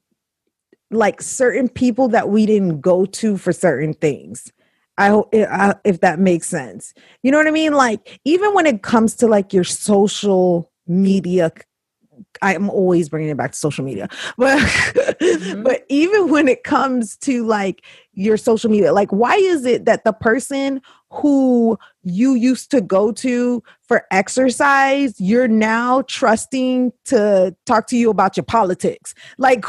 like 0.90 1.22
certain 1.22 1.70
people 1.70 2.10
that 2.10 2.30
we 2.30 2.46
didn't 2.46 2.82
go 2.82 3.06
to 3.06 3.38
for 3.38 3.54
certain 3.54 3.94
things? 3.94 4.52
I 4.98 5.08
hope 5.10 5.30
eh, 5.34 5.74
if 5.84 6.02
that 6.02 6.20
makes 6.20 6.48
sense. 6.48 6.94
You 7.24 7.32
know 7.32 7.38
what 7.38 7.48
I 7.48 7.52
mean? 7.52 7.74
Like 7.74 8.20
even 8.26 8.54
when 8.54 8.66
it 8.66 8.84
comes 8.84 9.16
to 9.16 9.28
like 9.28 9.54
your 9.54 9.64
social 9.64 10.72
media 10.88 11.52
I'm 12.42 12.70
always 12.70 13.10
bringing 13.10 13.30
it 13.30 13.38
back 13.38 13.52
to 13.52 13.58
social 13.58 13.84
media, 13.84 14.08
but 14.38 14.60
mm-hmm. 14.60 15.64
but 15.64 15.86
even 15.90 16.30
when 16.30 16.48
it 16.48 16.64
comes 16.64 17.18
to 17.18 17.46
like 17.46 17.84
your 18.14 18.38
social 18.38 18.70
media, 18.70 18.94
like 18.94 19.12
why 19.12 19.36
is 19.36 19.66
it 19.66 19.86
that 19.86 20.04
the 20.04 20.14
person 20.14 20.82
who 21.10 21.78
you 22.04 22.34
used 22.34 22.72
to 22.72 22.82
go 22.82 23.12
to 23.12 23.62
for 23.88 24.06
exercise, 24.10 25.20
you're 25.20 25.48
now 25.48 26.02
trusting 26.04 26.94
to 27.06 27.56
talk 27.66 27.88
to 27.88 27.98
you 27.98 28.10
about 28.10 28.38
your 28.38 28.44
politics. 28.46 29.14
Like, 29.38 29.66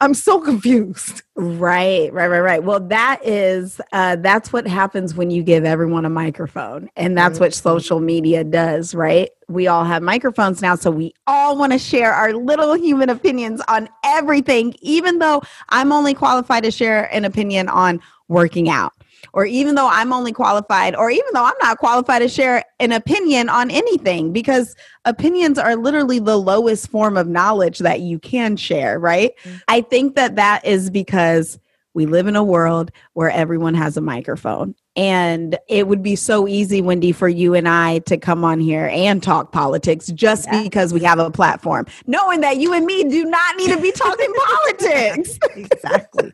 I'm 0.00 0.14
so 0.14 0.40
confused. 0.40 1.22
Right, 1.36 2.12
right, 2.12 2.28
right, 2.28 2.40
right. 2.40 2.64
Well, 2.64 2.80
that 2.80 3.20
is 3.24 3.80
uh, 3.92 4.16
that's 4.16 4.52
what 4.52 4.66
happens 4.66 5.14
when 5.14 5.30
you 5.30 5.42
give 5.42 5.64
everyone 5.64 6.04
a 6.04 6.10
microphone, 6.10 6.88
and 6.96 7.16
that's 7.16 7.34
mm-hmm. 7.34 7.44
what 7.44 7.54
social 7.54 8.00
media 8.00 8.42
does, 8.42 8.94
right? 8.94 9.30
We 9.48 9.66
all 9.66 9.84
have 9.84 10.02
microphones 10.02 10.62
now, 10.62 10.74
so 10.74 10.90
we 10.90 11.14
all 11.26 11.56
want 11.56 11.72
to 11.72 11.78
share 11.78 12.12
our 12.12 12.32
little 12.32 12.74
human 12.74 13.10
opinions 13.10 13.60
on 13.68 13.88
everything, 14.04 14.74
even 14.80 15.18
though 15.18 15.42
I'm 15.68 15.92
only 15.92 16.14
qualified 16.14 16.64
to 16.64 16.70
share 16.70 17.04
an 17.14 17.24
opinion 17.24 17.68
on 17.68 18.00
working 18.28 18.68
out 18.68 18.92
or 19.32 19.44
even 19.44 19.74
though 19.74 19.88
I'm 19.88 20.12
only 20.12 20.32
qualified, 20.32 20.94
or 20.96 21.10
even 21.10 21.26
though 21.32 21.44
I'm 21.44 21.54
not 21.62 21.78
qualified 21.78 22.22
to 22.22 22.28
share 22.28 22.64
an 22.80 22.92
opinion 22.92 23.48
on 23.48 23.70
anything, 23.70 24.32
because 24.32 24.74
opinions 25.04 25.58
are 25.58 25.76
literally 25.76 26.18
the 26.18 26.36
lowest 26.36 26.88
form 26.88 27.16
of 27.16 27.28
knowledge 27.28 27.78
that 27.80 28.00
you 28.00 28.18
can 28.18 28.56
share, 28.56 28.98
right? 28.98 29.32
Mm-hmm. 29.44 29.56
I 29.68 29.80
think 29.82 30.16
that 30.16 30.36
that 30.36 30.64
is 30.64 30.90
because 30.90 31.58
we 31.94 32.06
live 32.06 32.26
in 32.26 32.36
a 32.36 32.44
world 32.44 32.90
where 33.12 33.30
everyone 33.30 33.74
has 33.74 33.96
a 33.96 34.00
microphone. 34.00 34.74
And 34.94 35.58
it 35.68 35.88
would 35.88 36.02
be 36.02 36.16
so 36.16 36.46
easy, 36.46 36.82
Wendy, 36.82 37.12
for 37.12 37.28
you 37.28 37.54
and 37.54 37.66
I 37.66 38.00
to 38.00 38.18
come 38.18 38.44
on 38.44 38.60
here 38.60 38.90
and 38.92 39.22
talk 39.22 39.50
politics 39.50 40.08
just 40.08 40.46
yeah. 40.46 40.62
because 40.62 40.92
we 40.92 41.00
have 41.00 41.18
a 41.18 41.30
platform, 41.30 41.86
knowing 42.06 42.42
that 42.42 42.58
you 42.58 42.74
and 42.74 42.84
me 42.84 43.04
do 43.04 43.24
not 43.24 43.56
need 43.56 43.70
to 43.70 43.80
be 43.80 43.90
talking 43.90 44.32
politics. 44.46 45.38
exactly. 45.56 46.32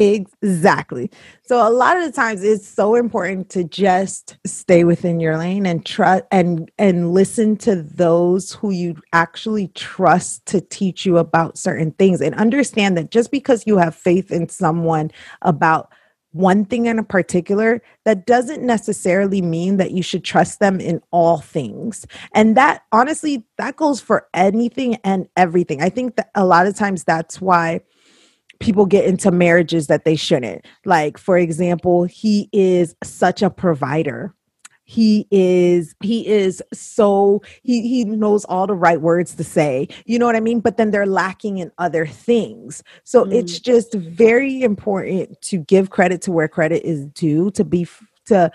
Exactly. 0.00 1.10
So 1.42 1.66
a 1.66 1.70
lot 1.72 1.96
of 1.96 2.04
the 2.04 2.12
times 2.12 2.44
it's 2.44 2.66
so 2.68 2.94
important 2.94 3.50
to 3.50 3.64
just 3.64 4.36
stay 4.46 4.84
within 4.84 5.18
your 5.18 5.36
lane 5.36 5.66
and 5.66 5.84
trust 5.84 6.22
and 6.30 6.70
and 6.78 7.12
listen 7.12 7.56
to 7.58 7.74
those 7.82 8.52
who 8.52 8.70
you 8.70 8.94
actually 9.12 9.68
trust 9.74 10.46
to 10.46 10.60
teach 10.60 11.04
you 11.04 11.18
about 11.18 11.58
certain 11.58 11.90
things 11.92 12.20
and 12.20 12.36
understand 12.36 12.96
that 12.96 13.10
just 13.10 13.32
because 13.32 13.64
you 13.66 13.76
have 13.76 13.92
faith 13.94 14.30
in 14.30 14.48
someone 14.48 15.10
about 15.42 15.90
one 16.32 16.64
thing 16.64 16.86
in 16.86 16.98
a 16.98 17.02
particular, 17.02 17.82
that 18.04 18.26
doesn't 18.26 18.62
necessarily 18.62 19.42
mean 19.42 19.78
that 19.78 19.90
you 19.92 20.02
should 20.02 20.22
trust 20.22 20.60
them 20.60 20.78
in 20.78 21.00
all 21.10 21.38
things. 21.38 22.06
And 22.34 22.56
that 22.56 22.82
honestly, 22.92 23.44
that 23.56 23.76
goes 23.76 24.00
for 24.00 24.28
anything 24.34 24.96
and 25.02 25.26
everything. 25.36 25.82
I 25.82 25.88
think 25.88 26.16
that 26.16 26.30
a 26.36 26.44
lot 26.44 26.66
of 26.66 26.76
times 26.76 27.02
that's 27.02 27.40
why 27.40 27.80
people 28.60 28.86
get 28.86 29.04
into 29.04 29.30
marriages 29.30 29.86
that 29.86 30.04
they 30.04 30.16
shouldn't. 30.16 30.64
Like, 30.84 31.18
for 31.18 31.38
example, 31.38 32.04
he 32.04 32.48
is 32.52 32.94
such 33.02 33.42
a 33.42 33.50
provider 33.50 34.34
he 34.90 35.28
is 35.30 35.94
he 36.00 36.26
is 36.26 36.62
so 36.72 37.42
he 37.62 37.86
he 37.86 38.06
knows 38.06 38.46
all 38.46 38.66
the 38.66 38.74
right 38.74 39.02
words 39.02 39.34
to 39.34 39.44
say 39.44 39.86
you 40.06 40.18
know 40.18 40.24
what 40.24 40.34
i 40.34 40.40
mean 40.40 40.60
but 40.60 40.78
then 40.78 40.90
they're 40.90 41.04
lacking 41.04 41.58
in 41.58 41.70
other 41.76 42.06
things 42.06 42.82
so 43.04 43.26
mm. 43.26 43.34
it's 43.34 43.60
just 43.60 43.92
very 43.92 44.62
important 44.62 45.38
to 45.42 45.58
give 45.58 45.90
credit 45.90 46.22
to 46.22 46.32
where 46.32 46.48
credit 46.48 46.82
is 46.86 47.04
due 47.08 47.50
to 47.50 47.64
be 47.64 47.86
to 48.24 48.50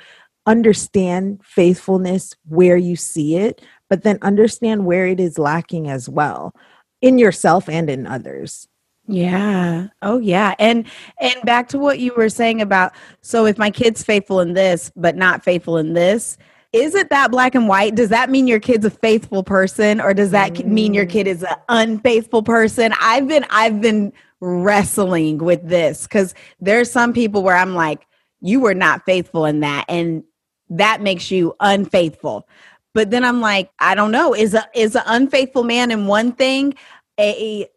understand 0.46 1.39
faithfulness 1.44 2.36
where 2.48 2.78
you 2.78 2.96
see 2.96 3.36
it, 3.36 3.62
but 3.89 4.04
then 4.04 4.18
understand 4.22 4.86
where 4.86 5.08
it 5.08 5.20
is 5.20 5.38
lacking 5.38 5.89
as 5.89 6.10
well 6.10 6.54
in 7.02 7.18
yourself 7.18 7.70
and 7.70 7.89
in 7.89 8.08
others. 8.08 8.68
Yeah. 9.06 9.88
Oh 10.02 10.20
yeah. 10.20 10.56
And 10.60 10.86
and 11.20 11.36
back 11.44 11.68
to 11.70 11.80
what 11.80 12.00
you 12.00 12.13
were 12.16 12.30
saying 12.30 12.62
about 12.62 12.94
so 13.22 13.46
if 13.46 13.58
my 13.58 13.70
kid's 13.70 14.04
faithful 14.04 14.39
in 14.39 14.54
this 14.54 14.92
but 14.96 15.16
not 15.16 15.44
faithful 15.44 15.78
in 15.78 15.94
this, 15.94 16.38
is 16.72 16.96
it 16.96 17.10
that 17.10 17.30
black 17.30 17.54
and 17.54 17.68
white? 17.68 17.96
Does 17.96 18.10
that 18.10 18.30
mean 18.30 18.48
your 18.48 18.62
kid's 18.62 18.86
a 18.86 18.89
faithful 18.89 19.44
person 19.44 20.00
or 20.00 20.13
does 20.13 20.32
that 20.32 20.54
mm. 20.54 20.66
mean 20.66 20.94
your 20.94 21.06
kid 21.06 21.28
is 21.28 21.44
an 21.44 21.56
unfaithful 21.68 22.44
person? 22.44 22.94
I've 23.00 23.28
been 23.28 23.46
I've 23.50 23.82
been 23.82 24.13
wrestling 24.39 25.38
with 25.39 25.68
this 25.68 26.08
cuz 26.08 26.34
there's 26.62 26.89
some 26.89 27.12
people 27.12 27.44
where 27.44 27.58
I'm 27.58 27.76
like 27.76 28.08
you 28.39 28.62
were 28.62 28.74
not 28.74 29.06
faithful 29.06 29.46
in 29.46 29.60
that 29.62 29.86
and 29.89 30.24
that 30.70 31.02
makes 31.02 31.30
you 31.30 31.54
unfaithful. 31.60 32.48
But 32.94 33.10
then 33.10 33.26
I'm 33.26 33.42
like, 33.42 33.70
I 33.80 33.96
don't 33.96 34.12
know. 34.12 34.34
Is 34.34 34.54
a 34.54 34.66
is 34.74 34.96
an 34.96 35.04
unfaithful 35.08 35.63
man 35.63 35.92
in 35.92 36.08
one 36.08 36.32
thing 36.32 36.74
a 37.20 37.68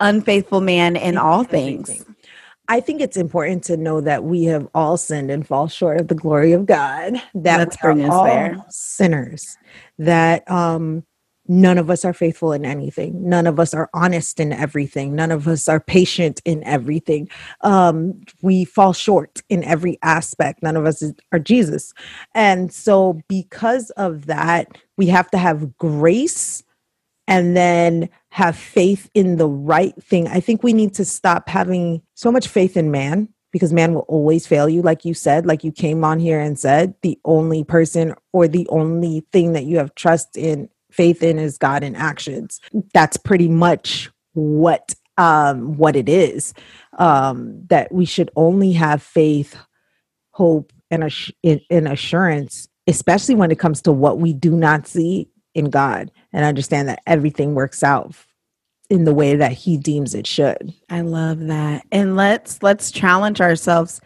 unfaithful 0.00 0.60
man 0.60 0.96
in 0.96 1.16
all 1.16 1.44
things? 1.44 2.04
I 2.68 2.80
think 2.80 3.00
it's 3.00 3.16
important 3.16 3.64
to 3.64 3.76
know 3.76 4.00
that 4.00 4.24
we 4.24 4.44
have 4.44 4.68
all 4.74 4.96
sinned 4.96 5.30
and 5.30 5.46
fall 5.46 5.66
short 5.66 6.00
of 6.00 6.08
the 6.08 6.14
glory 6.14 6.52
of 6.52 6.66
God. 6.66 7.20
That 7.34 7.58
Let's 7.58 7.76
we 7.82 8.04
are 8.04 8.10
all 8.10 8.24
there. 8.24 8.64
sinners. 8.68 9.56
That 9.98 10.48
um, 10.48 11.04
none 11.50 11.78
of 11.78 11.90
us 11.90 12.04
are 12.04 12.12
faithful 12.12 12.52
in 12.52 12.64
anything 12.64 13.28
none 13.28 13.44
of 13.44 13.58
us 13.58 13.74
are 13.74 13.90
honest 13.92 14.38
in 14.38 14.52
everything 14.52 15.16
none 15.16 15.32
of 15.32 15.48
us 15.48 15.68
are 15.68 15.80
patient 15.80 16.40
in 16.44 16.62
everything 16.62 17.28
um, 17.62 18.20
we 18.40 18.64
fall 18.64 18.92
short 18.92 19.42
in 19.48 19.64
every 19.64 19.98
aspect 20.02 20.62
none 20.62 20.76
of 20.76 20.86
us 20.86 21.02
are 21.32 21.40
jesus 21.40 21.92
and 22.36 22.72
so 22.72 23.20
because 23.26 23.90
of 23.90 24.26
that 24.26 24.78
we 24.96 25.06
have 25.06 25.28
to 25.28 25.38
have 25.38 25.76
grace 25.76 26.62
and 27.26 27.56
then 27.56 28.08
have 28.30 28.56
faith 28.56 29.10
in 29.14 29.36
the 29.36 29.48
right 29.48 30.00
thing 30.02 30.28
i 30.28 30.40
think 30.40 30.62
we 30.62 30.72
need 30.72 30.94
to 30.94 31.04
stop 31.04 31.48
having 31.48 32.02
so 32.14 32.30
much 32.30 32.48
faith 32.48 32.76
in 32.76 32.90
man 32.90 33.28
because 33.52 33.72
man 33.72 33.92
will 33.92 34.02
always 34.02 34.46
fail 34.46 34.68
you 34.68 34.82
like 34.82 35.04
you 35.04 35.14
said 35.14 35.46
like 35.46 35.64
you 35.64 35.72
came 35.72 36.04
on 36.04 36.18
here 36.18 36.40
and 36.40 36.58
said 36.58 36.94
the 37.02 37.18
only 37.24 37.64
person 37.64 38.14
or 38.32 38.46
the 38.46 38.66
only 38.68 39.26
thing 39.32 39.52
that 39.52 39.64
you 39.64 39.78
have 39.78 39.94
trust 39.94 40.36
in 40.36 40.68
faith 40.90 41.22
in 41.22 41.38
is 41.38 41.58
God 41.58 41.82
and 41.82 41.96
actions. 41.96 42.60
That's 42.92 43.16
pretty 43.16 43.48
much 43.48 44.10
what 44.32 44.94
um, 45.16 45.76
what 45.76 45.96
it 45.96 46.08
is. 46.08 46.54
Um, 46.98 47.66
that 47.66 47.92
we 47.92 48.04
should 48.04 48.30
only 48.36 48.72
have 48.72 49.02
faith, 49.02 49.56
hope, 50.30 50.72
and 50.90 51.04
ass- 51.04 51.32
in, 51.42 51.60
in 51.70 51.86
assurance, 51.86 52.68
especially 52.86 53.34
when 53.34 53.50
it 53.50 53.58
comes 53.58 53.82
to 53.82 53.92
what 53.92 54.18
we 54.18 54.32
do 54.32 54.52
not 54.52 54.86
see 54.86 55.28
in 55.54 55.70
God, 55.70 56.10
and 56.32 56.44
understand 56.44 56.88
that 56.88 57.02
everything 57.06 57.54
works 57.54 57.82
out 57.82 58.14
in 58.88 59.04
the 59.04 59.14
way 59.14 59.36
that 59.36 59.52
He 59.52 59.76
deems 59.76 60.14
it 60.14 60.26
should. 60.26 60.72
I 60.88 61.00
love 61.02 61.40
that, 61.46 61.84
and 61.90 62.16
let's 62.16 62.62
let's 62.62 62.90
challenge 62.90 63.40
ourselves 63.40 64.00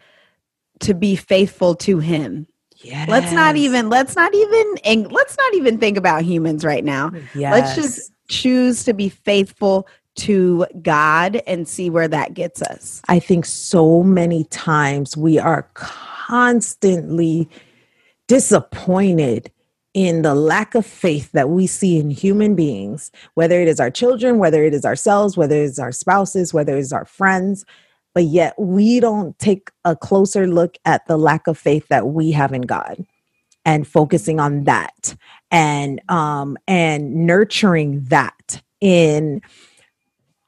to 0.80 0.94
be 0.94 1.16
faithful 1.16 1.74
to 1.76 1.98
Him 1.98 2.46
Yes. 2.84 3.08
Let's 3.08 3.32
not 3.32 3.56
even 3.56 3.88
let's 3.88 4.14
not 4.14 4.34
even 4.34 4.74
and 4.84 5.10
let's 5.10 5.36
not 5.36 5.54
even 5.54 5.78
think 5.78 5.96
about 5.96 6.22
humans 6.22 6.64
right 6.64 6.84
now. 6.84 7.12
Yes. 7.34 7.52
Let's 7.52 7.74
just 7.74 8.12
choose 8.28 8.84
to 8.84 8.92
be 8.92 9.08
faithful 9.08 9.88
to 10.16 10.66
God 10.82 11.42
and 11.46 11.66
see 11.66 11.90
where 11.90 12.08
that 12.08 12.34
gets 12.34 12.62
us. 12.62 13.00
I 13.08 13.18
think 13.18 13.46
so 13.46 14.02
many 14.02 14.44
times 14.44 15.16
we 15.16 15.38
are 15.38 15.68
constantly 15.74 17.48
disappointed 18.28 19.50
in 19.94 20.22
the 20.22 20.34
lack 20.34 20.74
of 20.74 20.84
faith 20.84 21.32
that 21.32 21.48
we 21.48 21.66
see 21.66 21.98
in 21.98 22.10
human 22.10 22.54
beings, 22.54 23.10
whether 23.34 23.60
it 23.60 23.68
is 23.68 23.80
our 23.80 23.90
children, 23.90 24.38
whether 24.38 24.64
it 24.64 24.74
is 24.74 24.84
ourselves, 24.84 25.36
whether 25.36 25.56
it's 25.56 25.78
our 25.78 25.92
spouses, 25.92 26.52
whether 26.52 26.76
it's 26.76 26.92
our 26.92 27.04
friends 27.04 27.64
but 28.14 28.24
yet 28.24 28.54
we 28.58 29.00
don't 29.00 29.38
take 29.38 29.70
a 29.84 29.94
closer 29.94 30.46
look 30.46 30.76
at 30.84 31.06
the 31.06 31.18
lack 31.18 31.46
of 31.46 31.58
faith 31.58 31.86
that 31.88 32.08
we 32.08 32.30
have 32.30 32.52
in 32.52 32.62
God 32.62 33.04
and 33.64 33.86
focusing 33.86 34.40
on 34.40 34.64
that 34.64 35.16
and 35.50 36.00
um 36.10 36.56
and 36.68 37.26
nurturing 37.26 38.04
that 38.04 38.62
in 38.80 39.42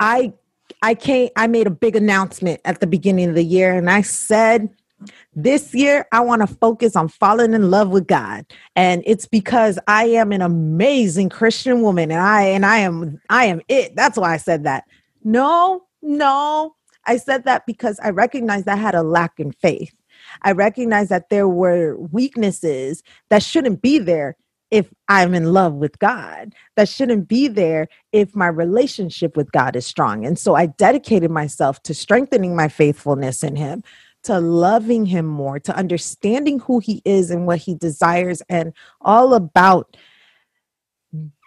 I 0.00 0.32
I 0.82 0.94
came 0.94 1.30
I 1.36 1.46
made 1.46 1.66
a 1.66 1.70
big 1.70 1.96
announcement 1.96 2.60
at 2.64 2.80
the 2.80 2.86
beginning 2.86 3.28
of 3.28 3.34
the 3.34 3.44
year 3.44 3.74
and 3.74 3.90
I 3.90 4.02
said 4.02 4.68
this 5.34 5.74
year 5.74 6.06
I 6.12 6.20
want 6.20 6.40
to 6.40 6.46
focus 6.46 6.96
on 6.96 7.08
falling 7.08 7.52
in 7.52 7.70
love 7.70 7.90
with 7.90 8.06
God 8.06 8.46
and 8.74 9.02
it's 9.06 9.26
because 9.26 9.78
I 9.86 10.04
am 10.04 10.32
an 10.32 10.42
amazing 10.42 11.28
Christian 11.28 11.82
woman 11.82 12.10
and 12.10 12.20
I 12.20 12.42
and 12.42 12.64
I 12.64 12.78
am 12.78 13.20
I 13.28 13.46
am 13.46 13.60
it 13.68 13.94
that's 13.94 14.16
why 14.18 14.32
I 14.32 14.38
said 14.38 14.64
that 14.64 14.84
no 15.24 15.82
no 16.02 16.74
I 17.06 17.16
said 17.16 17.44
that 17.44 17.66
because 17.66 17.98
I 18.00 18.10
recognized 18.10 18.68
I 18.68 18.76
had 18.76 18.94
a 18.94 19.02
lack 19.02 19.38
in 19.38 19.52
faith. 19.52 19.94
I 20.42 20.52
recognized 20.52 21.10
that 21.10 21.30
there 21.30 21.48
were 21.48 21.96
weaknesses 21.96 23.02
that 23.30 23.42
shouldn't 23.42 23.80
be 23.80 23.98
there 23.98 24.36
if 24.72 24.92
I'm 25.08 25.34
in 25.34 25.52
love 25.52 25.74
with 25.74 25.98
God. 26.00 26.52
That 26.74 26.88
shouldn't 26.88 27.28
be 27.28 27.46
there 27.46 27.86
if 28.12 28.34
my 28.34 28.48
relationship 28.48 29.36
with 29.36 29.52
God 29.52 29.76
is 29.76 29.86
strong. 29.86 30.26
And 30.26 30.38
so 30.38 30.56
I 30.56 30.66
dedicated 30.66 31.30
myself 31.30 31.82
to 31.84 31.94
strengthening 31.94 32.56
my 32.56 32.66
faithfulness 32.68 33.44
in 33.44 33.54
Him, 33.54 33.84
to 34.26 34.38
loving 34.38 35.06
Him 35.06 35.26
more, 35.26 35.58
to 35.60 35.76
understanding 35.76 36.60
who 36.60 36.78
He 36.78 37.02
is 37.04 37.30
and 37.30 37.46
what 37.46 37.58
He 37.58 37.74
desires, 37.74 38.42
and 38.48 38.72
all 39.00 39.34
about 39.34 39.96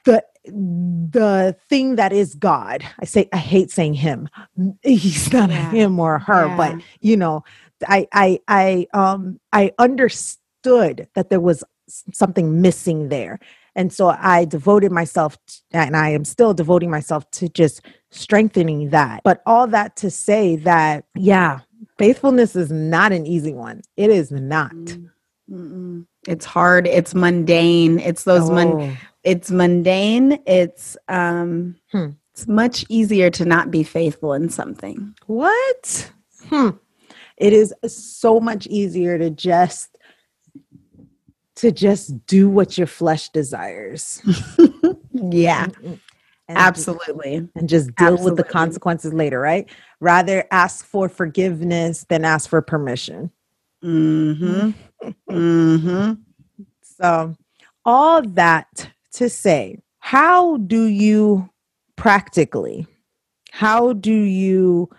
the 0.05 0.23
the 0.45 1.55
thing 1.69 1.95
that 1.95 2.13
is 2.13 2.35
God. 2.35 2.83
I 2.99 3.05
say 3.05 3.29
I 3.33 3.37
hate 3.37 3.71
saying 3.71 3.95
him. 3.95 4.29
He's 4.83 5.31
not 5.31 5.49
yeah. 5.49 5.69
a 5.69 5.71
him 5.71 5.99
or 5.99 6.19
her, 6.19 6.47
yeah. 6.47 6.57
but 6.57 6.81
you 7.01 7.17
know, 7.17 7.43
I 7.87 8.07
I 8.13 8.39
I 8.47 8.87
um 8.93 9.39
I 9.53 9.71
understood 9.77 11.07
that 11.15 11.29
there 11.29 11.39
was 11.39 11.63
something 11.87 12.61
missing 12.61 13.09
there. 13.09 13.39
And 13.75 13.93
so 13.93 14.09
I 14.09 14.45
devoted 14.45 14.91
myself 14.91 15.37
to, 15.45 15.61
and 15.71 15.95
I 15.95 16.09
am 16.09 16.25
still 16.25 16.53
devoting 16.53 16.89
myself 16.89 17.29
to 17.31 17.47
just 17.49 17.81
strengthening 18.11 18.89
that. 18.89 19.21
But 19.23 19.41
all 19.45 19.67
that 19.67 19.95
to 19.97 20.09
say 20.09 20.55
that 20.57 21.05
yeah, 21.15 21.59
faithfulness 21.99 22.55
is 22.55 22.71
not 22.71 23.11
an 23.11 23.27
easy 23.27 23.53
one. 23.53 23.81
It 23.97 24.09
is 24.09 24.31
not. 24.31 24.73
Mm-mm. 25.51 26.07
It's 26.27 26.45
hard. 26.45 26.87
It's 26.87 27.13
mundane. 27.13 27.99
It's 27.99 28.23
those 28.23 28.49
oh. 28.49 28.53
mon- 28.53 28.97
it's 29.23 29.51
mundane. 29.51 30.39
It's 30.47 30.97
um 31.07 31.75
hmm. 31.91 32.07
it's 32.33 32.47
much 32.47 32.85
easier 32.89 33.29
to 33.31 33.45
not 33.45 33.69
be 33.69 33.83
faithful 33.83 34.33
in 34.33 34.49
something. 34.49 35.13
What? 35.27 36.11
Hmm. 36.47 36.69
It 37.37 37.53
is 37.53 37.73
so 37.87 38.39
much 38.39 38.67
easier 38.67 39.17
to 39.17 39.29
just 39.29 39.97
to 41.55 41.71
just 41.71 42.25
do 42.25 42.49
what 42.49 42.77
your 42.77 42.87
flesh 42.87 43.29
desires. 43.29 44.21
yeah. 45.11 45.67
And 46.47 46.57
Absolutely. 46.57 47.47
and 47.55 47.69
just 47.69 47.93
deal 47.95 48.13
Absolutely. 48.13 48.25
with 48.25 48.37
the 48.37 48.43
consequences 48.43 49.13
later, 49.13 49.39
right? 49.39 49.69
Rather 49.99 50.45
ask 50.51 50.85
for 50.85 51.09
forgiveness 51.09 52.05
than 52.09 52.25
ask 52.25 52.49
for 52.49 52.61
permission. 52.61 53.31
Mhm. 53.83 54.73
Mhm. 55.29 56.17
So, 56.83 57.35
all 57.85 58.21
that 58.21 58.89
to 59.13 59.29
say, 59.29 59.79
how 59.99 60.57
do 60.57 60.83
you 60.85 61.49
practically, 61.95 62.85
how 63.51 63.93
do 63.93 64.13
you 64.13 64.89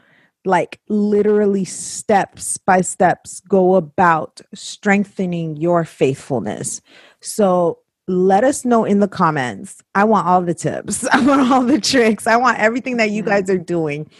like 0.46 0.80
literally 0.88 1.64
steps 1.66 2.56
by 2.56 2.80
steps 2.80 3.40
go 3.40 3.74
about 3.74 4.40
strengthening 4.54 5.56
your 5.56 5.84
faithfulness? 5.84 6.80
So 7.20 7.78
let 8.08 8.42
us 8.42 8.64
know 8.64 8.84
in 8.84 9.00
the 9.00 9.08
comments. 9.08 9.82
I 9.94 10.04
want 10.04 10.26
all 10.26 10.42
the 10.42 10.54
tips. 10.54 11.06
I 11.12 11.20
want 11.24 11.50
all 11.52 11.62
the 11.64 11.80
tricks. 11.80 12.26
I 12.26 12.36
want 12.36 12.58
everything 12.58 12.96
that 12.96 13.10
you 13.10 13.22
guys 13.22 13.50
are 13.50 13.58
doing. 13.58 14.10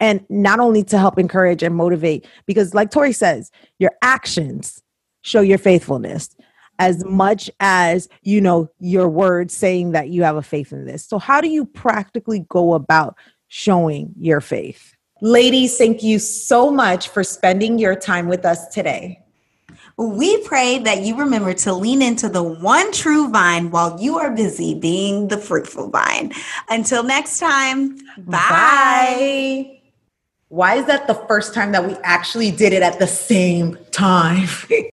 And 0.00 0.24
not 0.28 0.60
only 0.60 0.82
to 0.84 0.98
help 0.98 1.18
encourage 1.18 1.62
and 1.62 1.74
motivate, 1.74 2.26
because 2.44 2.74
like 2.74 2.90
Torrie 2.90 3.14
says, 3.14 3.50
your 3.78 3.92
actions 4.02 4.82
show 5.22 5.40
your 5.40 5.58
faithfulness 5.58 6.36
as 6.78 7.04
much 7.04 7.50
as 7.60 8.08
you 8.22 8.40
know 8.40 8.68
your 8.78 9.08
words 9.08 9.56
saying 9.56 9.92
that 9.92 10.08
you 10.08 10.22
have 10.22 10.36
a 10.36 10.42
faith 10.42 10.72
in 10.72 10.84
this 10.84 11.04
so 11.06 11.18
how 11.18 11.40
do 11.40 11.48
you 11.48 11.64
practically 11.64 12.44
go 12.48 12.74
about 12.74 13.16
showing 13.48 14.12
your 14.18 14.40
faith 14.40 14.94
ladies 15.20 15.76
thank 15.78 16.02
you 16.02 16.18
so 16.18 16.70
much 16.70 17.08
for 17.08 17.24
spending 17.24 17.78
your 17.78 17.96
time 17.96 18.28
with 18.28 18.44
us 18.44 18.68
today 18.68 19.20
we 19.98 20.42
pray 20.42 20.78
that 20.80 21.02
you 21.02 21.16
remember 21.16 21.54
to 21.54 21.72
lean 21.72 22.02
into 22.02 22.28
the 22.28 22.42
one 22.42 22.92
true 22.92 23.30
vine 23.30 23.70
while 23.70 23.98
you 24.00 24.18
are 24.18 24.30
busy 24.30 24.78
being 24.78 25.28
the 25.28 25.38
fruitful 25.38 25.88
vine. 25.88 26.32
Until 26.68 27.02
next 27.02 27.38
time, 27.38 27.96
bye. 28.18 28.36
bye. 28.50 29.75
Why 30.48 30.76
is 30.76 30.86
that 30.86 31.08
the 31.08 31.14
first 31.14 31.54
time 31.54 31.72
that 31.72 31.84
we 31.86 31.96
actually 32.04 32.52
did 32.52 32.72
it 32.72 32.82
at 32.82 32.98
the 33.00 33.06
same 33.06 33.76
time? 33.90 34.48